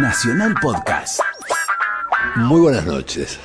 [0.00, 1.20] Nacional Podcast.
[2.36, 3.38] Muy buenas noches.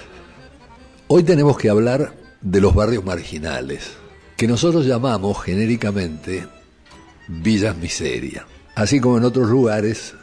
[1.07, 3.93] Hoy tenemos que hablar de los barrios marginales,
[4.35, 6.45] que nosotros llamamos genéricamente
[7.27, 8.45] villas miseria.
[8.75, 10.13] Así como en otros lugares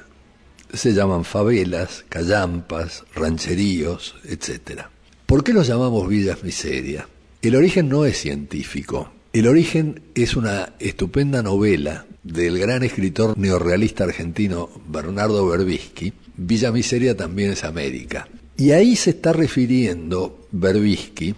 [0.72, 4.82] se llaman favelas, callampas, rancheríos, etc.
[5.24, 7.08] ¿Por qué los llamamos villas miseria?
[7.40, 9.10] El origen no es científico.
[9.30, 17.14] El origen es una estupenda novela del gran escritor neorrealista argentino Bernardo Berbisky, Villa Miseria
[17.14, 18.26] también es América.
[18.56, 21.34] Y ahí se está refiriendo Berbisky,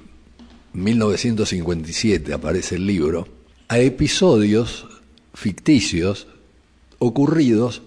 [0.72, 3.26] 1957 aparece el libro,
[3.66, 4.86] a episodios
[5.34, 6.28] ficticios
[7.00, 7.82] ocurridos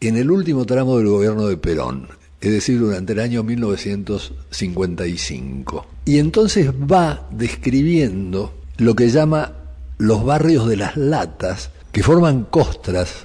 [0.00, 2.08] en el último tramo del gobierno de Perón,
[2.40, 5.86] es decir, durante el año 1955.
[6.06, 9.52] Y entonces va describiendo lo que llama
[9.98, 13.24] los barrios de las latas, que forman costras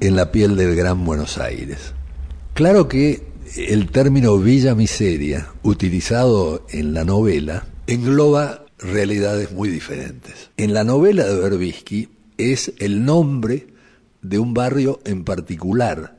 [0.00, 1.94] en la piel del Gran Buenos Aires.
[2.52, 3.26] Claro que
[3.56, 10.50] el término Villa Miseria, utilizado en la novela, engloba realidades muy diferentes.
[10.56, 13.68] En la novela de Berbisky es el nombre
[14.20, 16.18] de un barrio en particular,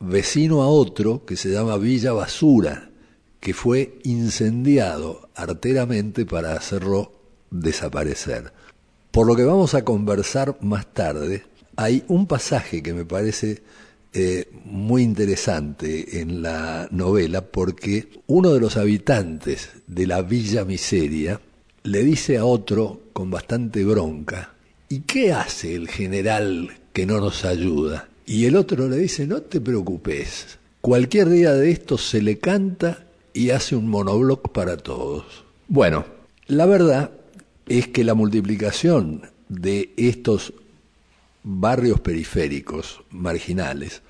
[0.00, 2.90] vecino a otro que se llama Villa Basura,
[3.38, 7.21] que fue incendiado arteramente para hacerlo
[7.52, 8.52] desaparecer.
[9.12, 11.44] Por lo que vamos a conversar más tarde,
[11.76, 13.62] hay un pasaje que me parece
[14.14, 21.40] eh, muy interesante en la novela porque uno de los habitantes de la Villa Miseria
[21.84, 24.54] le dice a otro con bastante bronca,
[24.88, 28.08] ¿y qué hace el general que no nos ayuda?
[28.26, 33.06] Y el otro le dice, no te preocupes, cualquier día de estos se le canta
[33.34, 35.44] y hace un monobloc para todos.
[35.68, 36.04] Bueno,
[36.46, 37.10] la verdad
[37.66, 40.54] es que la multiplicación de estos
[41.42, 44.02] barrios periféricos marginales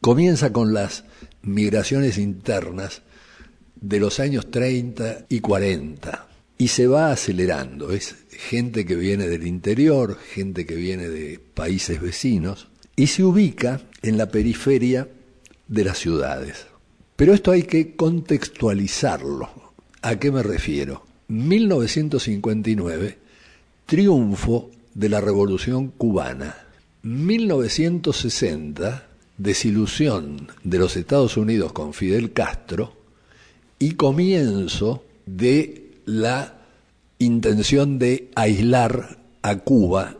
[0.00, 1.04] comienza con las
[1.42, 3.02] migraciones internas
[3.80, 6.26] de los años 30 y 40
[6.58, 7.92] y se va acelerando.
[7.92, 13.80] Es gente que viene del interior, gente que viene de países vecinos y se ubica
[14.02, 15.08] en la periferia
[15.68, 16.66] de las ciudades.
[17.16, 19.50] Pero esto hay que contextualizarlo.
[20.02, 21.07] ¿A qué me refiero?
[21.28, 23.18] 1959,
[23.86, 26.56] triunfo de la Revolución cubana.
[27.02, 29.06] 1960,
[29.36, 32.94] desilusión de los Estados Unidos con Fidel Castro
[33.78, 36.54] y comienzo de la
[37.18, 40.16] intención de aislar a Cuba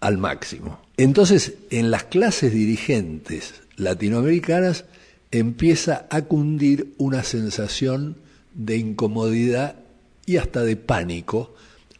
[0.00, 0.80] al máximo.
[0.96, 4.84] Entonces, en las clases dirigentes latinoamericanas
[5.30, 8.16] empieza a cundir una sensación
[8.54, 9.76] de incomodidad
[10.30, 11.52] y hasta de pánico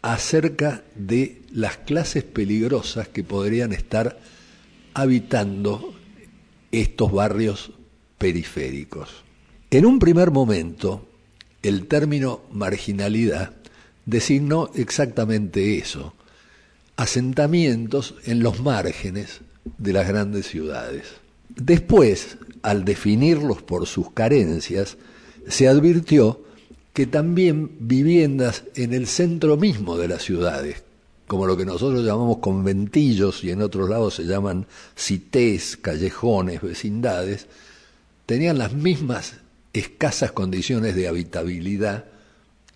[0.03, 4.21] acerca de las clases peligrosas que podrían estar
[4.95, 5.93] habitando
[6.71, 7.73] estos barrios
[8.19, 9.25] periféricos.
[9.73, 11.09] En un primer momento,
[11.65, 13.53] el término marginalidad
[14.07, 16.15] designó exactamente eso,
[16.97, 19.41] asentamientos en los márgenes
[19.77, 21.07] de las grandes ciudades.
[21.49, 24.99] Después, al definirlos por sus carencias,
[25.49, 26.45] se advirtió
[27.01, 30.83] que también viviendas en el centro mismo de las ciudades,
[31.27, 37.47] como lo que nosotros llamamos conventillos y en otros lados se llaman cités, callejones, vecindades,
[38.27, 39.37] tenían las mismas
[39.73, 42.05] escasas condiciones de habitabilidad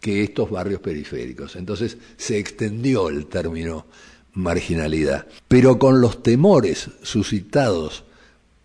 [0.00, 1.54] que estos barrios periféricos.
[1.56, 3.84] Entonces se extendió el término
[4.32, 5.26] marginalidad.
[5.48, 8.04] Pero con los temores suscitados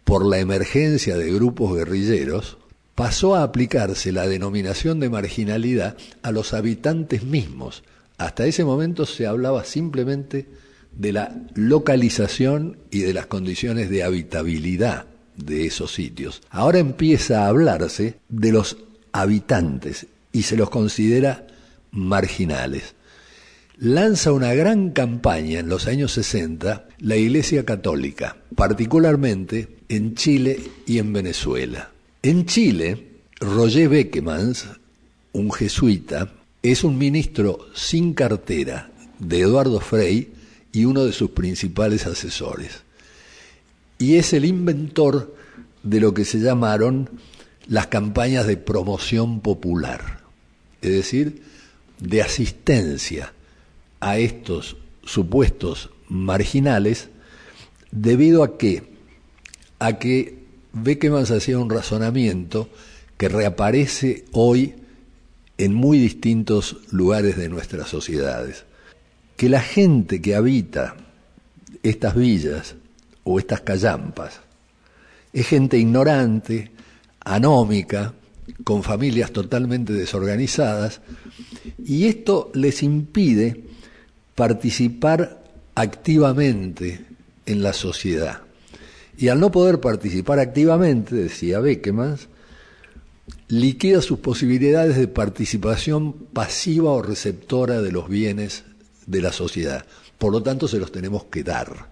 [0.06, 2.60] por la emergencia de grupos guerrilleros,
[3.00, 7.82] pasó a aplicarse la denominación de marginalidad a los habitantes mismos.
[8.18, 10.48] Hasta ese momento se hablaba simplemente
[10.92, 15.06] de la localización y de las condiciones de habitabilidad
[15.38, 16.42] de esos sitios.
[16.50, 18.76] Ahora empieza a hablarse de los
[19.14, 21.48] habitantes y se los considera
[21.92, 22.96] marginales.
[23.78, 30.98] Lanza una gran campaña en los años 60 la Iglesia Católica, particularmente en Chile y
[30.98, 31.92] en Venezuela.
[32.22, 34.68] En Chile, Roger Beckemans,
[35.32, 40.28] un jesuita, es un ministro sin cartera de Eduardo Frei
[40.74, 42.84] y uno de sus principales asesores.
[44.00, 45.34] Y es el inventor
[45.84, 47.10] de lo que se llamaron
[47.68, 50.20] las campañas de promoción popular,
[50.82, 51.42] es decir,
[52.00, 53.32] de asistencia
[54.02, 54.76] a estos
[55.06, 57.08] supuestos marginales
[57.92, 58.90] debido a que
[59.80, 60.39] a que
[60.74, 62.70] Beckemans hacía un razonamiento
[63.18, 64.76] que reaparece hoy
[65.58, 68.66] en muy distintos lugares de nuestras sociedades.
[69.36, 70.96] Que la gente que habita
[71.84, 72.76] estas villas
[73.24, 74.42] o estas callampas
[75.32, 76.72] Es gente ignorante,
[77.20, 78.14] anómica,
[78.64, 81.02] con familias totalmente desorganizadas,
[81.86, 83.64] y esto les impide
[84.34, 85.44] participar
[85.76, 87.06] activamente
[87.46, 88.42] en la sociedad.
[89.20, 92.16] Y al no poder participar activamente, decía Beckman,
[93.50, 98.64] liquida sus posibilidades de participación pasiva o receptora de los bienes
[99.08, 99.86] de la sociedad.
[100.18, 101.90] Por lo tanto, se los tenemos que dar.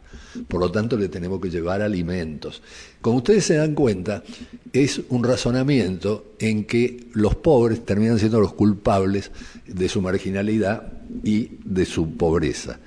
[0.47, 2.61] Por lo tanto, le tenemos que llevar alimentos.
[3.01, 4.23] Como ustedes se dan cuenta,
[4.71, 9.31] es un razonamiento en que los pobres terminan siendo los culpables
[9.67, 10.93] de su marginalidad
[11.25, 12.79] y de su pobreza.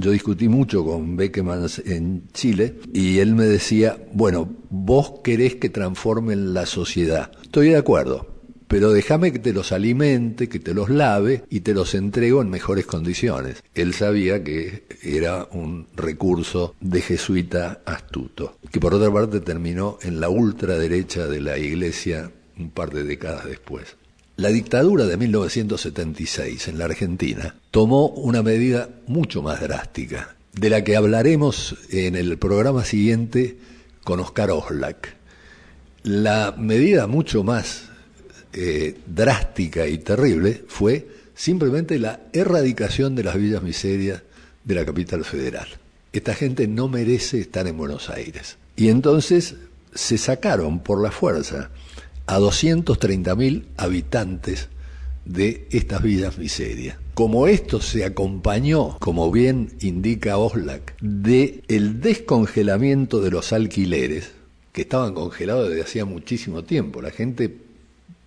[0.00, 5.68] Yo discutí mucho con Beckman en Chile y él me decía, bueno, vos querés que
[5.68, 7.32] transformen la sociedad.
[7.42, 8.26] Estoy de acuerdo,
[8.66, 12.48] pero déjame que te los alimente, que te los lave y te los entrego en
[12.48, 13.62] mejores condiciones.
[13.74, 20.18] Él sabía que era un recurso de jesuita astuto, que por otra parte terminó en
[20.18, 23.96] la ultraderecha de la iglesia un par de décadas después.
[24.40, 30.82] La dictadura de 1976 en la Argentina tomó una medida mucho más drástica, de la
[30.82, 33.58] que hablaremos en el programa siguiente
[34.02, 35.14] con Oscar Oslak.
[36.04, 37.90] La medida mucho más
[38.54, 44.22] eh, drástica y terrible fue simplemente la erradicación de las villas miserias
[44.64, 45.68] de la capital federal.
[46.14, 48.56] Esta gente no merece estar en Buenos Aires.
[48.74, 49.56] Y entonces
[49.94, 51.68] se sacaron por la fuerza
[52.30, 54.68] a 230.000 habitantes
[55.24, 56.96] de estas villas miserias.
[57.14, 64.30] Como esto se acompañó, como bien indica Oslak, de el descongelamiento de los alquileres,
[64.72, 67.02] que estaban congelados desde hacía muchísimo tiempo.
[67.02, 67.52] La gente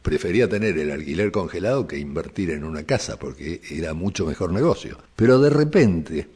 [0.01, 4.97] prefería tener el alquiler congelado que invertir en una casa, porque era mucho mejor negocio.
[5.15, 6.27] Pero de repente,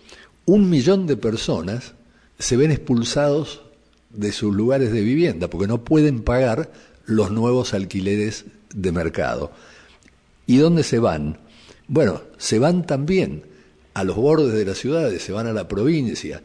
[0.45, 1.95] un millón de personas
[2.39, 3.63] se ven expulsados
[4.09, 6.71] de sus lugares de vivienda, porque no pueden pagar
[7.07, 8.45] los nuevos alquileres
[8.75, 9.51] de mercado.
[10.45, 11.39] ¿Y dónde se van?
[11.87, 13.43] Bueno, se van también
[13.95, 16.43] a los bordes de las ciudades, se van a la provincia,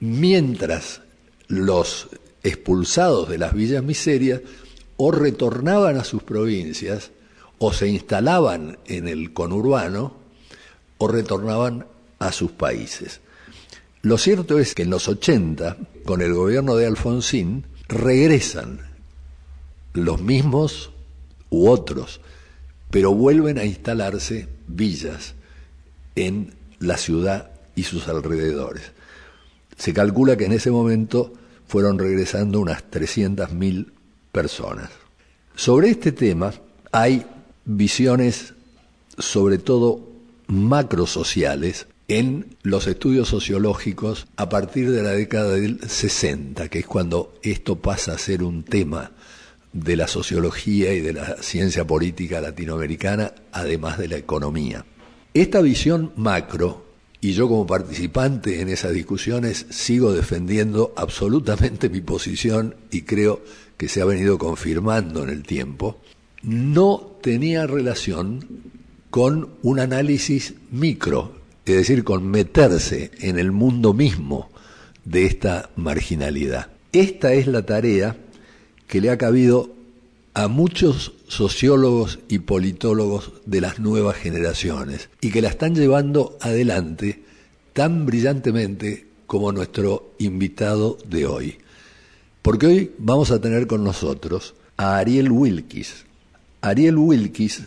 [0.00, 1.00] mientras
[1.48, 2.08] los
[2.42, 4.42] expulsados de las villas miserias
[4.96, 7.10] o retornaban a sus provincias,
[7.58, 10.14] o se instalaban en el conurbano,
[10.98, 11.86] o retornaban
[12.18, 13.20] a sus países.
[14.02, 18.85] Lo cierto es que en los 80, con el gobierno de Alfonsín, regresan
[19.96, 20.90] los mismos
[21.50, 22.20] u otros,
[22.90, 25.34] pero vuelven a instalarse villas
[26.14, 28.92] en la ciudad y sus alrededores.
[29.76, 31.32] Se calcula que en ese momento
[31.66, 33.86] fueron regresando unas 300.000
[34.32, 34.90] personas.
[35.54, 36.52] Sobre este tema
[36.92, 37.26] hay
[37.64, 38.54] visiones
[39.18, 40.00] sobre todo
[40.46, 47.34] macrosociales en los estudios sociológicos a partir de la década del 60, que es cuando
[47.42, 49.10] esto pasa a ser un tema
[49.76, 54.86] de la sociología y de la ciencia política latinoamericana, además de la economía.
[55.34, 56.86] Esta visión macro,
[57.20, 63.42] y yo como participante en esas discusiones sigo defendiendo absolutamente mi posición y creo
[63.76, 66.00] que se ha venido confirmando en el tiempo,
[66.42, 68.46] no tenía relación
[69.10, 71.36] con un análisis micro,
[71.66, 74.50] es decir, con meterse en el mundo mismo
[75.04, 76.70] de esta marginalidad.
[76.92, 78.16] Esta es la tarea
[78.86, 79.70] que le ha cabido
[80.34, 87.22] a muchos sociólogos y politólogos de las nuevas generaciones y que la están llevando adelante
[87.72, 91.58] tan brillantemente como nuestro invitado de hoy.
[92.42, 96.04] Porque hoy vamos a tener con nosotros a Ariel Wilkis.
[96.60, 97.62] Ariel Wilkis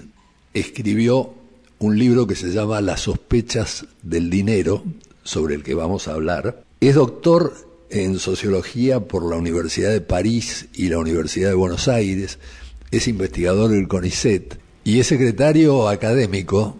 [0.53, 1.34] escribió
[1.79, 4.84] un libro que se llama Las sospechas del dinero,
[5.24, 6.63] sobre el que vamos a hablar.
[6.79, 7.53] Es doctor
[7.89, 12.39] en sociología por la Universidad de París y la Universidad de Buenos Aires,
[12.91, 16.79] es investigador del CONICET y es secretario académico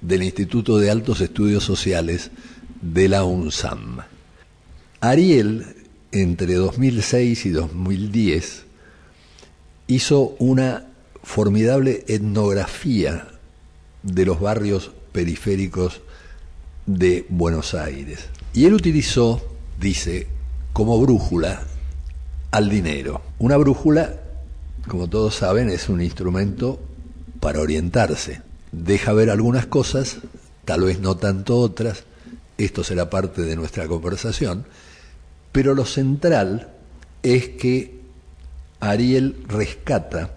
[0.00, 2.30] del Instituto de Altos Estudios Sociales
[2.80, 3.98] de la UNSAM.
[5.00, 5.64] Ariel,
[6.12, 8.64] entre 2006 y 2010,
[9.88, 10.86] hizo una
[11.22, 13.28] formidable etnografía
[14.02, 16.00] de los barrios periféricos
[16.86, 18.26] de Buenos Aires.
[18.54, 19.42] Y él utilizó,
[19.78, 20.26] dice,
[20.72, 21.62] como brújula
[22.50, 23.20] al dinero.
[23.38, 24.14] Una brújula,
[24.86, 26.80] como todos saben, es un instrumento
[27.40, 28.42] para orientarse.
[28.72, 30.18] Deja ver algunas cosas,
[30.64, 32.04] tal vez no tanto otras,
[32.58, 34.66] esto será parte de nuestra conversación,
[35.52, 36.70] pero lo central
[37.22, 38.00] es que
[38.80, 40.34] Ariel rescata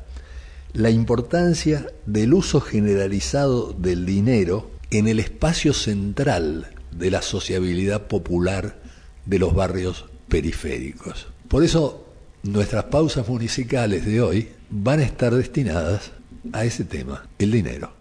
[0.74, 8.80] la importancia del uso generalizado del dinero en el espacio central de la sociabilidad popular
[9.26, 11.28] de los barrios periféricos.
[11.50, 12.06] Por eso
[12.44, 16.12] nuestras pausas musicales de hoy van a estar destinadas
[16.54, 18.01] a ese tema, el dinero.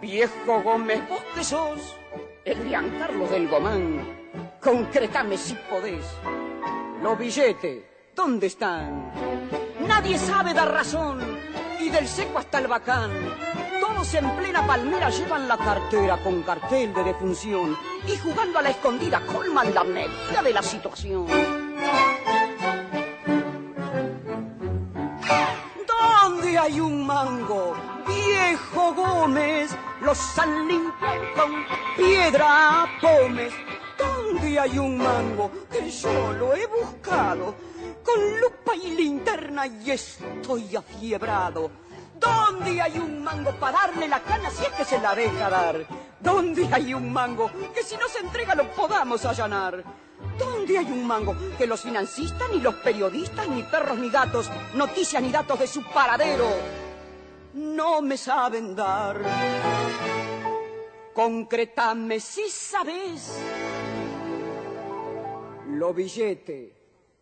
[0.00, 1.96] Viejo Gómez, vos que sos
[2.44, 4.06] el Carlos del Gomán,
[4.62, 6.04] concretame si podés.
[7.02, 7.82] Los billetes,
[8.14, 9.12] ¿dónde están?
[9.86, 11.18] Nadie sabe dar razón,
[11.80, 13.10] y del seco hasta el bacán.
[13.80, 17.76] Todos en plena palmera llevan la cartera con cartel de defunción
[18.06, 21.26] y jugando a la escondida colman la medida de la situación.
[25.86, 27.97] ¿Dónde hay un mango?
[28.48, 31.66] Viejo Gómez, los han limpiado con
[31.98, 33.52] piedra pomes.
[33.98, 37.54] ¿Dónde hay un mango que yo lo he buscado?
[38.02, 41.70] Con lupa y linterna y estoy afiebrado.
[42.18, 45.86] ¿Dónde hay un mango para darle la cana si es que se la deja dar?
[46.18, 49.84] ¿Dónde hay un mango que si no se entrega lo podamos allanar?
[50.38, 55.22] ¿Dónde hay un mango que los financistas, ni los periodistas, ni perros, ni gatos, noticias
[55.22, 56.46] ni datos de su paradero
[57.54, 59.20] no me saben dar?
[61.14, 63.38] Concretame si sabes.
[65.70, 66.72] Lo billete,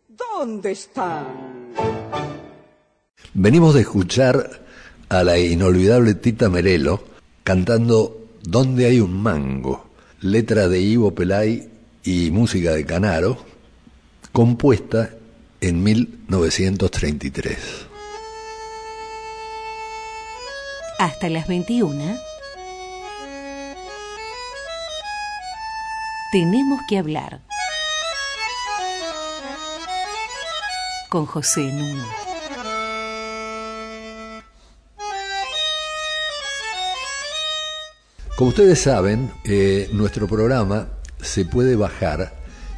[0.07, 1.73] ¿dónde están?
[3.33, 4.65] Venimos de escuchar
[5.09, 7.03] a la inolvidable Tita Merelo
[7.43, 9.89] cantando ¿Dónde hay un mango?
[10.21, 11.67] Letra de Ivo Pelay
[12.05, 13.37] y música de Canaro,
[14.31, 15.09] compuesta
[15.59, 17.86] en 1933.
[20.99, 22.17] Hasta las 21
[26.31, 27.41] Tenemos que hablar
[31.09, 32.03] con José Núñez.
[38.35, 40.89] Como ustedes saben, eh, nuestro programa
[41.21, 42.35] se puede bajar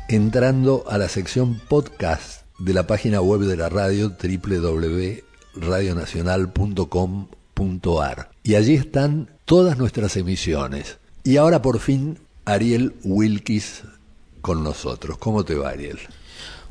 [0.10, 4.12] entrando a la sección podcast de la página web de la radio
[8.44, 10.98] y allí están todas nuestras emisiones.
[11.24, 13.84] Y ahora por fin Ariel Wilkis
[14.42, 15.18] con nosotros.
[15.18, 16.00] ¿Cómo te va, Ariel?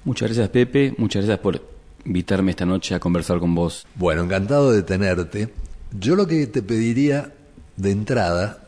[0.04, 0.94] Muchas gracias, Pepe.
[0.96, 1.62] Muchas gracias por
[2.04, 3.86] invitarme esta noche a conversar con vos.
[3.96, 5.52] Bueno, encantado de tenerte.
[5.92, 7.34] Yo lo que te pediría
[7.76, 8.66] de entrada,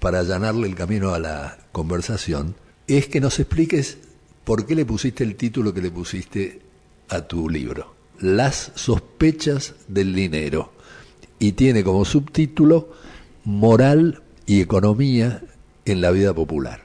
[0.00, 2.56] para allanarle el camino a la conversación,
[2.88, 3.98] es que nos expliques
[4.44, 6.60] por qué le pusiste el título que le pusiste
[7.08, 10.75] a tu libro, Las sospechas del dinero.
[11.38, 12.88] Y tiene como subtítulo
[13.44, 15.42] Moral y Economía
[15.84, 16.80] en la vida popular?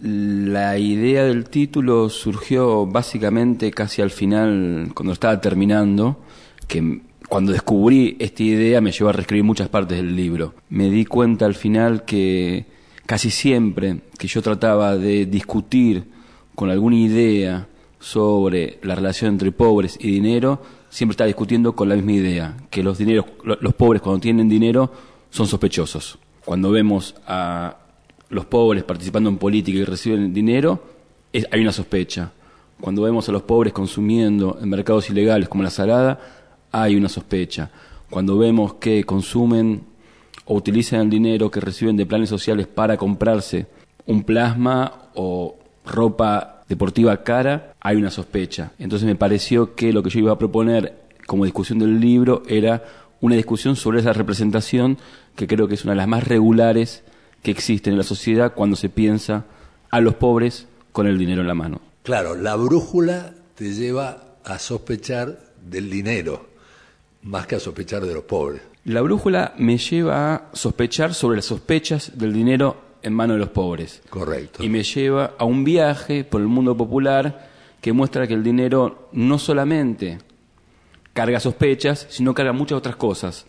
[0.00, 6.20] La idea del título surgió básicamente casi al final, cuando estaba terminando,
[6.66, 10.54] que cuando descubrí esta idea me llevó a reescribir muchas partes del libro.
[10.70, 12.66] Me di cuenta al final que
[13.06, 16.04] casi siempre que yo trataba de discutir
[16.54, 21.94] con alguna idea sobre la relación entre pobres y dinero, siempre estaba discutiendo con la
[21.94, 24.92] misma idea, que los dineros, los pobres cuando tienen dinero
[25.30, 26.18] son sospechosos.
[26.44, 27.76] Cuando vemos a
[28.28, 30.82] los pobres participando en política y reciben dinero,
[31.32, 32.32] hay una sospecha.
[32.80, 36.18] Cuando vemos a los pobres consumiendo en mercados ilegales como la salada,
[36.72, 37.70] hay una sospecha.
[38.08, 39.82] Cuando vemos que consumen
[40.44, 43.66] o utilizan el dinero que reciben de planes sociales para comprarse
[44.06, 48.70] un plasma o ropa deportiva cara, hay una sospecha.
[48.78, 50.94] Entonces me pareció que lo que yo iba a proponer
[51.26, 52.84] como discusión del libro era
[53.20, 54.96] una discusión sobre esa representación
[55.34, 57.02] que creo que es una de las más regulares
[57.42, 59.46] que existe en la sociedad cuando se piensa
[59.90, 61.80] a los pobres con el dinero en la mano.
[62.04, 66.46] Claro, la brújula te lleva a sospechar del dinero,
[67.22, 68.62] más que a sospechar de los pobres.
[68.84, 73.50] La brújula me lleva a sospechar sobre las sospechas del dinero en manos de los
[73.50, 74.02] pobres.
[74.10, 74.62] Correcto.
[74.62, 77.48] Y me lleva a un viaje por el mundo popular
[77.80, 80.18] que muestra que el dinero no solamente
[81.12, 83.46] carga sospechas, sino carga muchas otras cosas.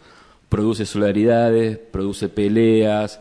[0.50, 3.20] Produce solidaridades, produce peleas,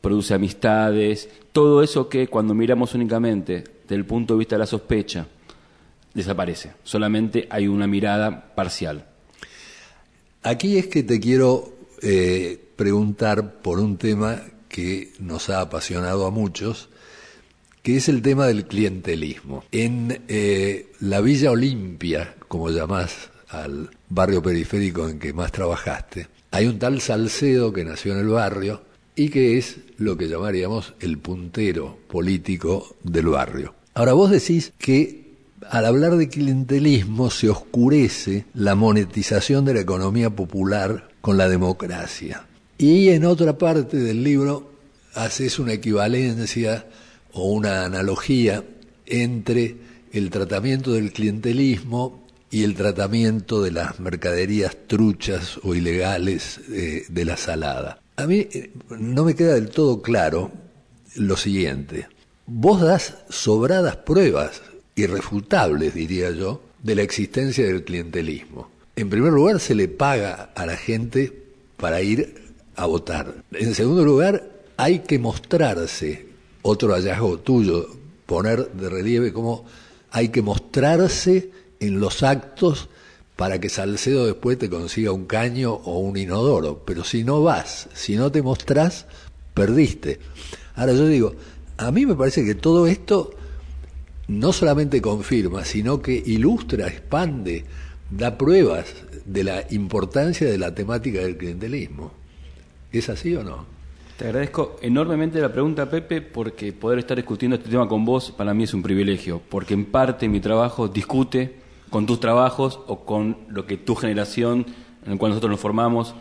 [0.00, 4.66] produce amistades, todo eso que cuando miramos únicamente desde el punto de vista de la
[4.66, 5.26] sospecha,
[6.14, 6.72] desaparece.
[6.82, 9.06] Solamente hay una mirada parcial.
[10.42, 11.72] Aquí es que te quiero
[12.02, 16.88] eh, preguntar por un tema que nos ha apasionado a muchos,
[17.82, 19.64] que es el tema del clientelismo.
[19.70, 26.66] En eh, la Villa Olimpia, como llamás al barrio periférico en que más trabajaste, hay
[26.66, 28.82] un tal Salcedo que nació en el barrio
[29.14, 33.74] y que es lo que llamaríamos el puntero político del barrio.
[33.94, 35.32] Ahora vos decís que
[35.68, 42.46] al hablar de clientelismo se oscurece la monetización de la economía popular con la democracia.
[42.78, 44.72] Y en otra parte del libro
[45.14, 46.86] haces una equivalencia
[47.32, 48.64] o una analogía
[49.06, 49.76] entre
[50.12, 57.24] el tratamiento del clientelismo y el tratamiento de las mercaderías truchas o ilegales eh, de
[57.24, 58.00] la salada.
[58.16, 60.52] A mí eh, no me queda del todo claro
[61.16, 62.08] lo siguiente.
[62.46, 64.60] Vos das sobradas pruebas,
[64.94, 68.70] irrefutables diría yo, de la existencia del clientelismo.
[68.96, 71.32] En primer lugar, se le paga a la gente
[71.78, 72.41] para ir
[72.76, 73.42] a votar.
[73.52, 76.26] En segundo lugar, hay que mostrarse,
[76.62, 77.86] otro hallazgo tuyo,
[78.26, 79.64] poner de relieve cómo
[80.10, 81.50] hay que mostrarse
[81.80, 82.88] en los actos
[83.36, 86.82] para que Salcedo después te consiga un caño o un inodoro.
[86.84, 89.06] Pero si no vas, si no te mostrás,
[89.54, 90.20] perdiste.
[90.74, 91.34] Ahora yo digo,
[91.78, 93.34] a mí me parece que todo esto
[94.28, 97.64] no solamente confirma, sino que ilustra, expande,
[98.10, 98.86] da pruebas
[99.24, 102.12] de la importancia de la temática del clientelismo.
[102.92, 103.64] ¿Es así o no?
[104.18, 108.52] Te agradezco enormemente la pregunta, Pepe, porque poder estar discutiendo este tema con vos para
[108.52, 111.56] mí es un privilegio, porque en parte mi trabajo discute
[111.88, 114.66] con tus trabajos o con lo que tu generación,
[115.06, 116.14] en la cual nosotros nos formamos,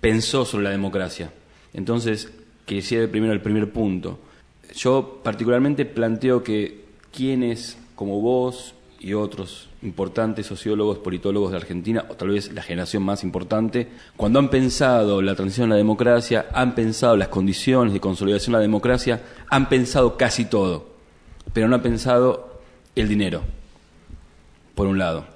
[0.00, 1.32] pensó sobre la democracia.
[1.72, 2.32] Entonces,
[2.66, 4.18] quisiera primero el primer punto.
[4.74, 12.14] Yo particularmente planteo que quienes como vos y otros importantes sociólogos, politólogos de Argentina, o
[12.14, 16.74] tal vez la generación más importante, cuando han pensado la transición a la democracia, han
[16.74, 20.90] pensado las condiciones de consolidación de la democracia, han pensado casi todo,
[21.52, 22.60] pero no han pensado
[22.94, 23.42] el dinero
[24.74, 25.26] por un lado.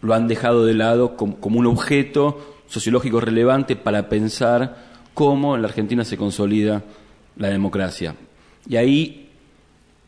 [0.00, 5.68] Lo han dejado de lado como, un objeto sociológico relevante para pensar cómo en la
[5.68, 6.82] Argentina se consolida
[7.36, 8.14] la democracia.
[8.68, 9.30] Y ahí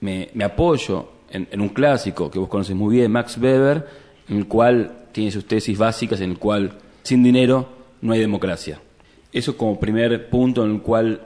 [0.00, 3.86] me, apoyo en, un clásico que vos conoces muy bien, Max Weber,
[4.28, 7.68] en el cual tiene sus tesis básicas, en el cual sin dinero
[8.02, 8.80] no hay democracia.
[9.32, 11.20] Eso como primer punto en el cual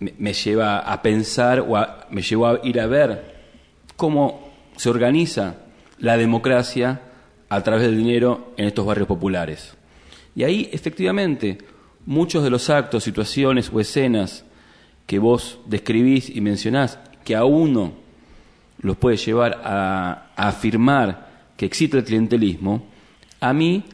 [0.00, 1.76] me, lleva a pensar o
[2.10, 3.36] me llevó a ir a ver
[3.96, 5.56] cómo se organiza
[5.98, 7.02] la democracia
[7.48, 9.74] a través del dinero en estos barrios populares.
[10.34, 11.58] Y ahí, efectivamente,
[12.06, 14.44] muchos de los actos, situaciones o escenas
[15.06, 18.07] que vos describís y mencionás, que a uno
[18.80, 22.84] los puede llevar a, afirmar que existe el clientelismo,
[23.40, 23.84] a mí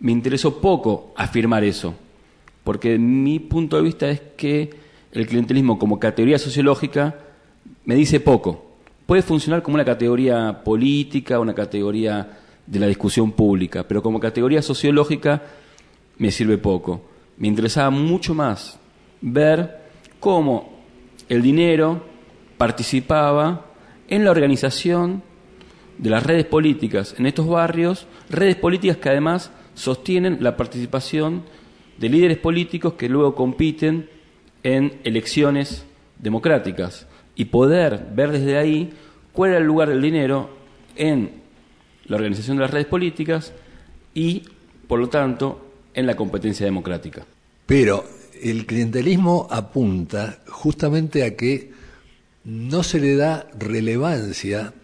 [0.00, 1.94] me interesó poco afirmar eso,
[2.64, 4.70] porque mi punto de vista es que
[5.12, 7.16] el clientelismo como categoría sociológica
[7.84, 8.72] me dice poco
[9.06, 14.62] puede funcionar como una categoría política, una categoría de la discusión pública, pero como categoría
[14.62, 15.42] sociológica
[16.18, 17.02] me sirve poco.
[17.36, 18.78] Me interesaba mucho más
[19.20, 19.80] ver
[20.20, 20.78] cómo
[21.28, 22.02] el dinero
[22.56, 23.71] participaba
[24.12, 25.22] en la organización
[25.96, 31.44] de las redes políticas en estos barrios, redes políticas que además sostienen la participación
[31.96, 34.10] de líderes políticos que luego compiten
[34.64, 35.86] en elecciones
[36.18, 38.92] democráticas y poder ver desde ahí
[39.32, 40.50] cuál era el lugar del dinero
[40.94, 41.30] en
[42.04, 43.54] la organización de las redes políticas
[44.12, 44.42] y,
[44.88, 47.24] por lo tanto, en la competencia democrática.
[47.64, 48.04] Pero
[48.42, 51.72] el clientelismo apunta justamente a que
[52.44, 54.74] no se le da relevancia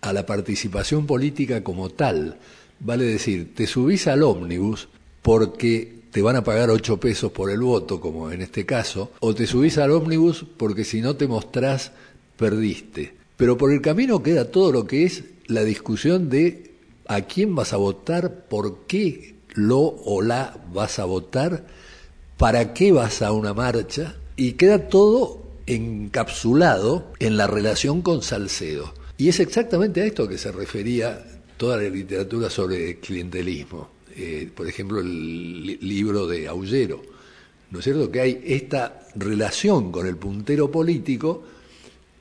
[0.00, 2.38] a la participación política como tal.
[2.80, 4.88] Vale decir, te subís al ómnibus
[5.22, 9.34] porque te van a pagar ocho pesos por el voto, como en este caso, o
[9.34, 11.92] te subís al ómnibus porque si no te mostrás,
[12.36, 13.14] perdiste.
[13.36, 16.72] Pero por el camino queda todo lo que es la discusión de
[17.06, 21.66] a quién vas a votar, por qué lo o la vas a votar,
[22.36, 28.94] para qué vas a una marcha, y queda todo encapsulado en la relación con Salcedo.
[29.16, 31.24] Y es exactamente a esto que se refería
[31.56, 33.88] toda la literatura sobre clientelismo.
[34.16, 37.02] Eh, por ejemplo, el li- libro de Aullero.
[37.70, 38.10] ¿No es cierto?
[38.10, 41.42] Que hay esta relación con el puntero político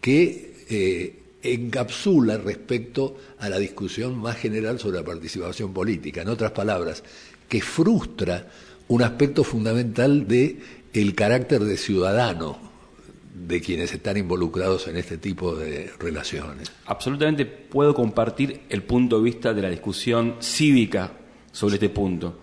[0.02, 6.22] que eh, encapsula respecto a la discusión más general sobre la participación política.
[6.22, 7.04] En otras palabras,
[7.48, 8.48] que frustra
[8.88, 10.58] un aspecto fundamental de
[10.94, 12.73] el carácter de ciudadano
[13.34, 16.72] de quienes están involucrados en este tipo de relaciones.
[16.86, 21.12] Absolutamente puedo compartir el punto de vista de la discusión cívica
[21.52, 22.40] sobre este punto.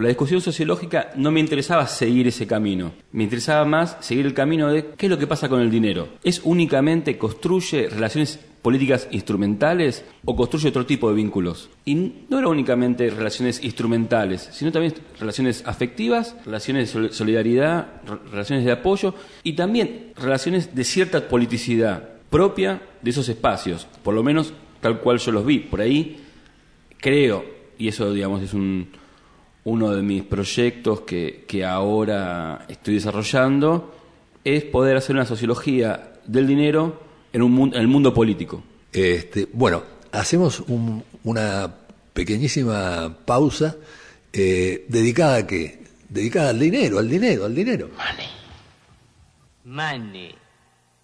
[0.00, 2.92] La discusión sociológica no me interesaba seguir ese camino.
[3.12, 6.08] Me interesaba más seguir el camino de qué es lo que pasa con el dinero.
[6.24, 11.70] ¿Es únicamente construye relaciones políticas instrumentales o construye otro tipo de vínculos?
[11.84, 11.94] Y
[12.28, 18.64] no era únicamente relaciones instrumentales, sino también relaciones afectivas, relaciones de sol- solidaridad, re- relaciones
[18.64, 24.52] de apoyo y también relaciones de cierta politicidad propia de esos espacios, por lo menos
[24.80, 25.58] tal cual yo los vi.
[25.60, 26.18] Por ahí
[26.98, 27.44] creo,
[27.78, 28.88] y eso digamos es un,
[29.70, 33.94] uno de mis proyectos que, que ahora estoy desarrollando,
[34.44, 37.00] es poder hacer una sociología del dinero
[37.32, 38.62] en, un, en el mundo político.
[38.92, 41.72] Este, bueno, hacemos un- una
[42.12, 43.76] pequeñísima pausa
[44.32, 45.80] eh, dedicada a qué?
[46.08, 47.88] Dedicada al dinero, al dinero, al dinero.
[47.96, 48.28] Money.
[49.64, 50.34] Money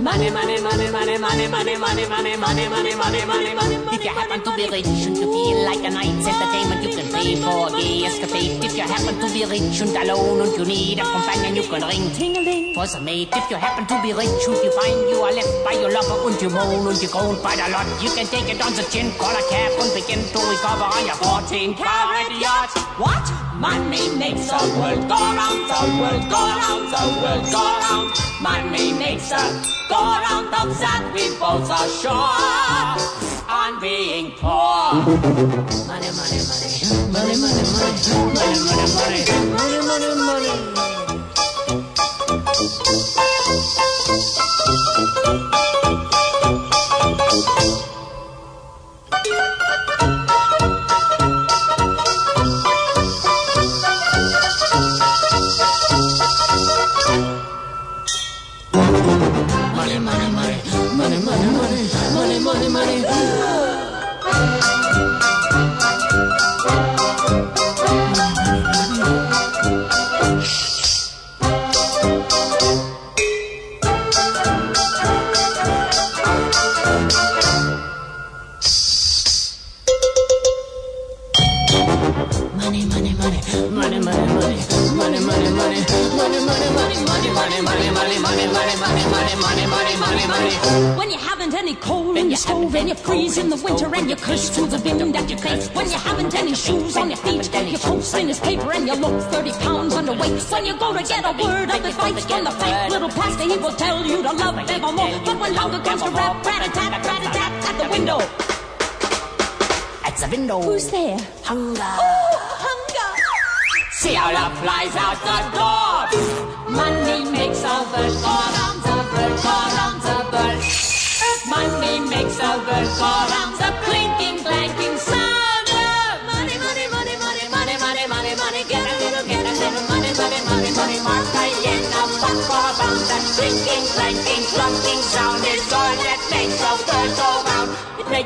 [0.00, 3.96] Money, money, money, money, money, money, money, money, money, money, money, money, money.
[3.96, 7.08] If you happen to be rich and you feel like a night's entertainment, you can
[7.12, 8.64] pay for a gay escapade.
[8.64, 11.82] If you happen to be rich and alone and you need a companion, you can
[11.82, 13.32] ring ting-a-ling for some mate.
[13.32, 16.28] If you happen to be rich and you find you are left by your lover
[16.28, 18.84] and you moan and you groan quite a lot, you can take it on the
[18.92, 22.70] chin, call a cab and begin to recover on your 14 carat yacht.
[23.00, 23.24] What?
[23.56, 28.12] Money makes the world go round, the world go round, the world go round.
[28.42, 29.40] Money makes the
[29.88, 34.92] go round that we both are sure on being poor.
[35.86, 36.70] Money, money, money.
[37.12, 37.94] Money, money, money.
[38.34, 39.25] Money, money, money.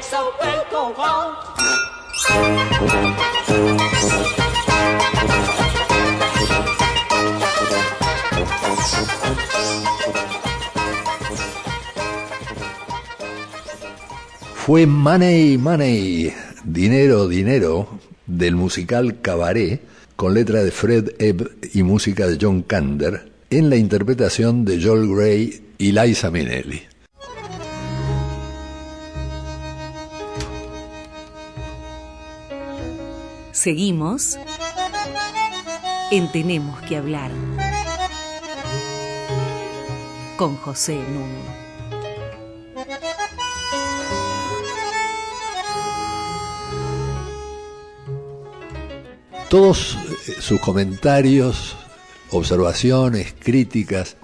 [0.00, 1.36] Makes go.
[14.54, 16.32] Fue Money, Money,
[16.64, 19.82] Dinero, Dinero, del musical Cabaret,
[20.16, 25.08] con letra de Fred Ebb y música de John Kander, en la interpretación de Joel
[25.08, 26.89] Gray y Liza Minnelli.
[33.62, 34.38] Seguimos
[36.10, 37.30] en Tenemos que hablar
[40.38, 41.44] con José Nuno.
[49.50, 51.76] Todos eh, sus comentarios,
[52.30, 54.16] observaciones, críticas,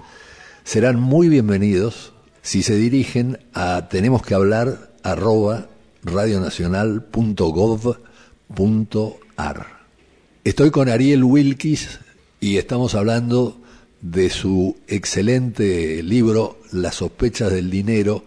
[0.63, 5.67] serán muy bienvenidos si se dirigen a tenemos que hablar arroba.
[10.43, 11.99] Estoy con Ariel Wilkis
[12.39, 13.61] y estamos hablando
[14.01, 18.23] de su excelente libro Las sospechas del dinero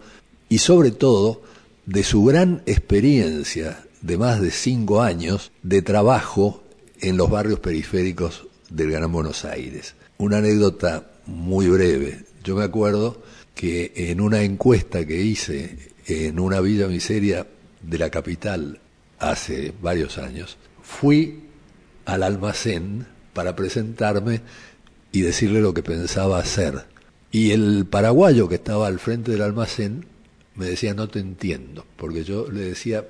[0.47, 1.41] y sobre todo
[1.85, 6.63] de su gran experiencia de más de cinco años de trabajo
[7.01, 9.95] en los barrios periféricos del Gran Buenos Aires.
[10.17, 12.23] Una anécdota muy breve.
[12.43, 13.21] Yo me acuerdo
[13.53, 17.45] que en una encuesta que hice en una villa miseria
[17.81, 18.79] de la capital
[19.19, 21.43] hace varios años, fui
[22.05, 24.41] al almacén para presentarme
[25.11, 26.85] y decirle lo que pensaba hacer.
[27.31, 30.05] Y el paraguayo que estaba al frente del almacén
[30.55, 33.05] me decía, no te entiendo, porque yo le decía,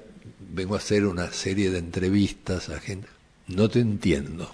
[0.53, 3.07] vengo a hacer una serie de entrevistas a gente,
[3.47, 4.51] no te entiendo.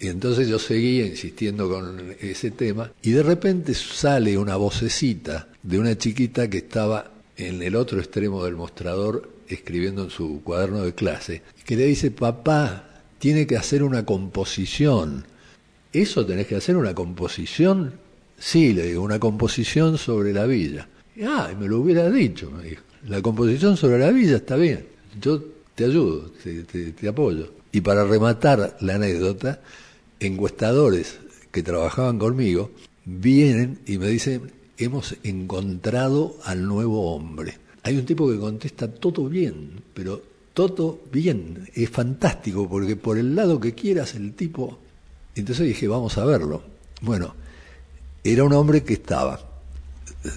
[0.00, 5.78] Y entonces yo seguía insistiendo con ese tema y de repente sale una vocecita de
[5.78, 10.94] una chiquita que estaba en el otro extremo del mostrador escribiendo en su cuaderno de
[10.94, 15.24] clase, que le dice, papá, tiene que hacer una composición.
[15.92, 17.94] ¿Eso tenés que hacer una composición?
[18.38, 20.88] Sí, le digo, una composición sobre la villa.
[21.24, 22.82] ah, me lo hubiera dicho, me dijo.
[23.08, 24.86] La composición sobre la villa está bien,
[25.20, 25.42] yo
[25.74, 27.52] te ayudo, te apoyo.
[27.72, 29.60] Y para rematar la anécdota,
[30.20, 31.18] encuestadores
[31.50, 32.70] que trabajaban conmigo
[33.04, 37.58] vienen y me dicen, hemos encontrado al nuevo hombre.
[37.82, 40.22] Hay un tipo que contesta todo bien, pero
[40.54, 44.78] todo bien, es fantástico, porque por el lado que quieras el tipo...
[45.34, 46.62] Entonces dije, vamos a verlo.
[47.00, 47.34] Bueno,
[48.22, 49.40] era un hombre que estaba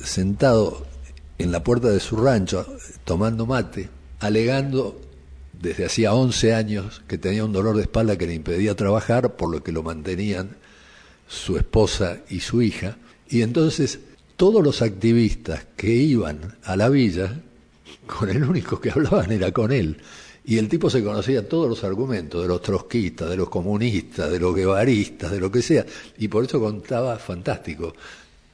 [0.04, 0.86] sentado
[1.38, 2.66] en la puerta de su rancho
[3.04, 5.00] tomando mate, alegando
[5.62, 9.52] desde hacía 11 años que tenía un dolor de espalda que le impedía trabajar, por
[9.52, 10.50] lo que lo mantenían
[11.28, 12.98] su esposa y su hija.
[13.30, 14.00] Y entonces
[14.36, 17.42] todos los activistas que iban a la villa,
[18.06, 19.98] con el único que hablaban era con él.
[20.48, 24.40] Y el tipo se conocía todos los argumentos de los trotskistas, de los comunistas, de
[24.40, 25.86] los guevaristas, de lo que sea.
[26.20, 27.94] Y por eso contaba fantástico.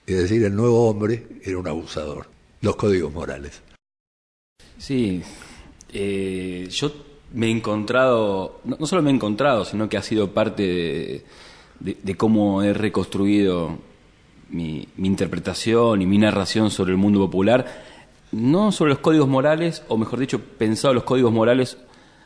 [0.05, 2.27] Es decir, el nuevo hombre era un abusador.
[2.61, 3.61] Los códigos morales.
[4.77, 5.21] Sí,
[5.91, 6.93] eh, yo
[7.33, 11.23] me he encontrado, no, solo me he encontrado, sino que ha sido parte
[11.79, 13.77] de, cómo he reconstruido
[14.51, 17.65] mi, interpretación y mi narración sobre el mundo popular,
[18.31, 21.77] no sobre los códigos morales, o mejor dicho, pensado los códigos morales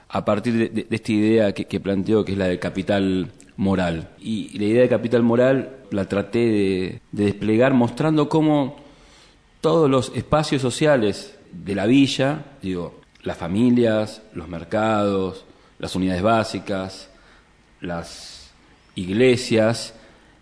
[0.09, 4.09] a partir de, esta idea que, planteo, que es la del capital moral.
[4.19, 8.77] Y la idea de capital moral la traté de, de desplegar mostrando cómo
[9.61, 15.45] todos los espacios sociales de la villa, digo, las familias, los mercados,
[15.79, 17.09] las unidades básicas,
[17.81, 18.51] las
[18.95, 19.93] iglesias,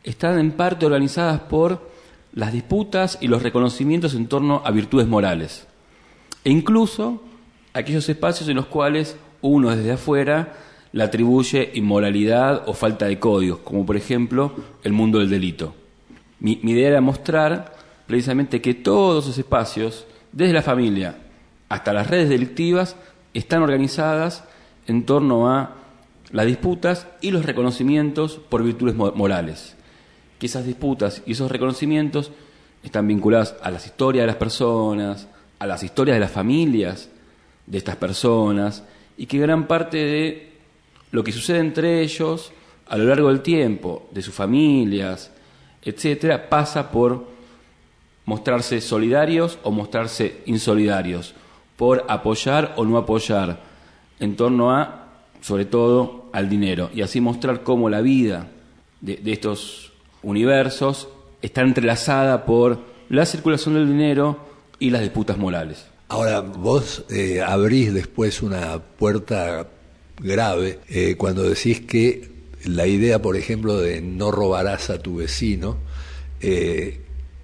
[0.04, 1.90] están en parte organizadas por
[2.34, 5.68] las disputas y los reconocimientos en torno a virtudes morales.
[6.44, 7.22] E incluso
[7.74, 10.54] aquellos espacios en los cuales uno desde afuera
[10.92, 15.76] le atribuye inmoralidad o falta de códigos, como por ejemplo el mundo del delito.
[16.40, 17.76] Mi, mi idea era mostrar
[18.08, 21.18] precisamente que todos esos espacios, desde la familia
[21.70, 22.96] hasta las redes delictivas
[23.34, 24.44] están organizadas
[24.88, 25.76] en torno a
[26.32, 29.76] las disputas y los reconocimientos por virtudes morales.
[30.44, 32.30] Que esas disputas y esos reconocimientos
[32.84, 37.08] están vinculadas a las historias de las personas, a las historias de las familias
[37.66, 38.84] de estas personas,
[39.16, 40.52] y que gran parte de
[41.12, 42.52] lo que sucede entre ellos
[42.90, 45.32] a lo largo del tiempo, de sus familias,
[45.82, 47.26] etcétera, pasa por
[48.26, 51.36] mostrarse solidarios o mostrarse insolidarios,
[51.78, 53.62] por apoyar o no apoyar
[54.20, 55.08] en torno a,
[55.40, 56.90] sobre todo, al dinero.
[56.94, 58.50] Y así mostrar cómo la vida
[59.00, 59.93] de, estos
[60.24, 61.08] universos
[61.42, 64.40] está entrelazada por la circulación del dinero
[64.80, 65.86] y las disputas morales.
[66.10, 69.68] Ahora, vos eh, abrís después una puerta
[70.20, 72.32] grave eh, cuando decís que
[72.66, 75.78] la idea, por ejemplo, de no robarás a tu vecino
[76.40, 77.02] eh,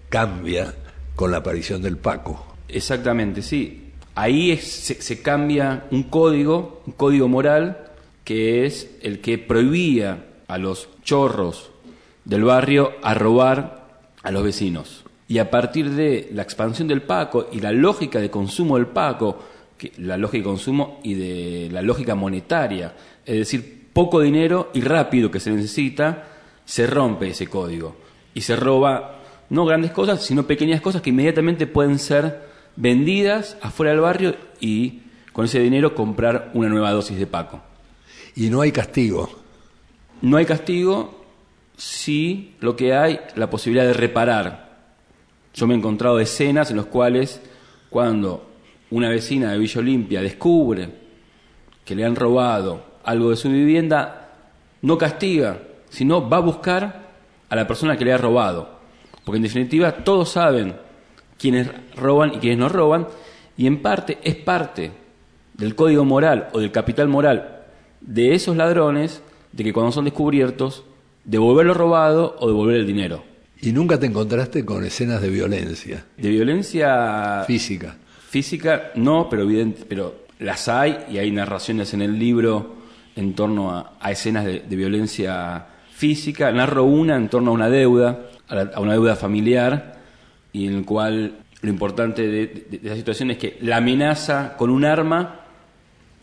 [0.09, 0.73] cambia
[1.15, 2.55] con la aparición del Paco.
[2.67, 3.89] Exactamente, sí
[4.19, 7.91] ahí se, cambia un código, un código moral,
[8.25, 11.71] que es el que prohibía a los chorros
[12.29, 13.87] del barrio a robar
[14.21, 15.03] a los vecinos.
[15.27, 19.39] Y a partir de la expansión del Paco y la lógica de consumo del Paco,
[19.77, 22.93] que, la lógica de consumo y de la lógica monetaria,
[23.25, 26.27] es decir, poco dinero y rápido que se necesita,
[26.65, 27.95] se rompe ese código.
[28.35, 33.91] Y se roba no grandes cosas, sino pequeñas cosas que inmediatamente pueden ser vendidas afuera
[33.91, 35.01] del barrio y
[35.33, 37.59] con ese dinero comprar una nueva dosis de Paco.
[38.35, 39.31] Y no hay castigo.
[40.21, 41.18] No hay castigo,
[41.79, 44.69] sí lo que hay, la posibilidad de reparar.
[45.53, 47.41] Yo me he encontrado escenas en las cuales
[47.89, 48.49] cuando
[48.91, 50.89] una vecina de Villa Olimpia descubre
[51.85, 54.29] que le han robado algo de su vivienda,
[54.81, 57.09] no castiga, sino va a buscar
[57.49, 58.79] a la persona que le ha robado.
[59.23, 60.75] Porque en definitiva todos saben
[61.37, 63.07] quiénes roban y quiénes no roban,
[63.57, 64.91] y en parte es parte
[65.53, 67.63] del código moral o del capital moral
[68.01, 70.83] de esos ladrones de que cuando son descubiertos,
[71.29, 73.23] devolver lo robado o devolver el dinero.
[73.61, 77.97] ¿Y nunca te encontraste con escenas de violencia De violencia física?
[78.29, 82.75] Física no, pero evidente, pero las hay y hay narraciones en el libro
[83.15, 86.51] en torno a, a escenas de, de violencia física.
[86.51, 89.99] Narro una en torno a una deuda, a, la- a una deuda familiar,
[90.53, 94.55] y en el cual lo importante de, de- de esa situación es que la amenaza
[94.57, 95.41] con un arma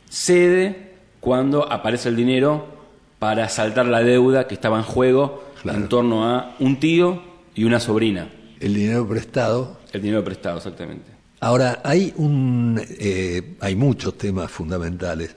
[0.08, 2.75] cede cuando aparece el dinero
[3.18, 5.78] para saltar la deuda que estaba en juego Claro.
[5.78, 7.22] en torno a un tío
[7.54, 8.30] y una sobrina.
[8.60, 9.78] El dinero prestado.
[9.92, 11.10] El dinero prestado, exactamente.
[11.40, 15.34] Ahora, hay, un, eh, hay muchos temas fundamentales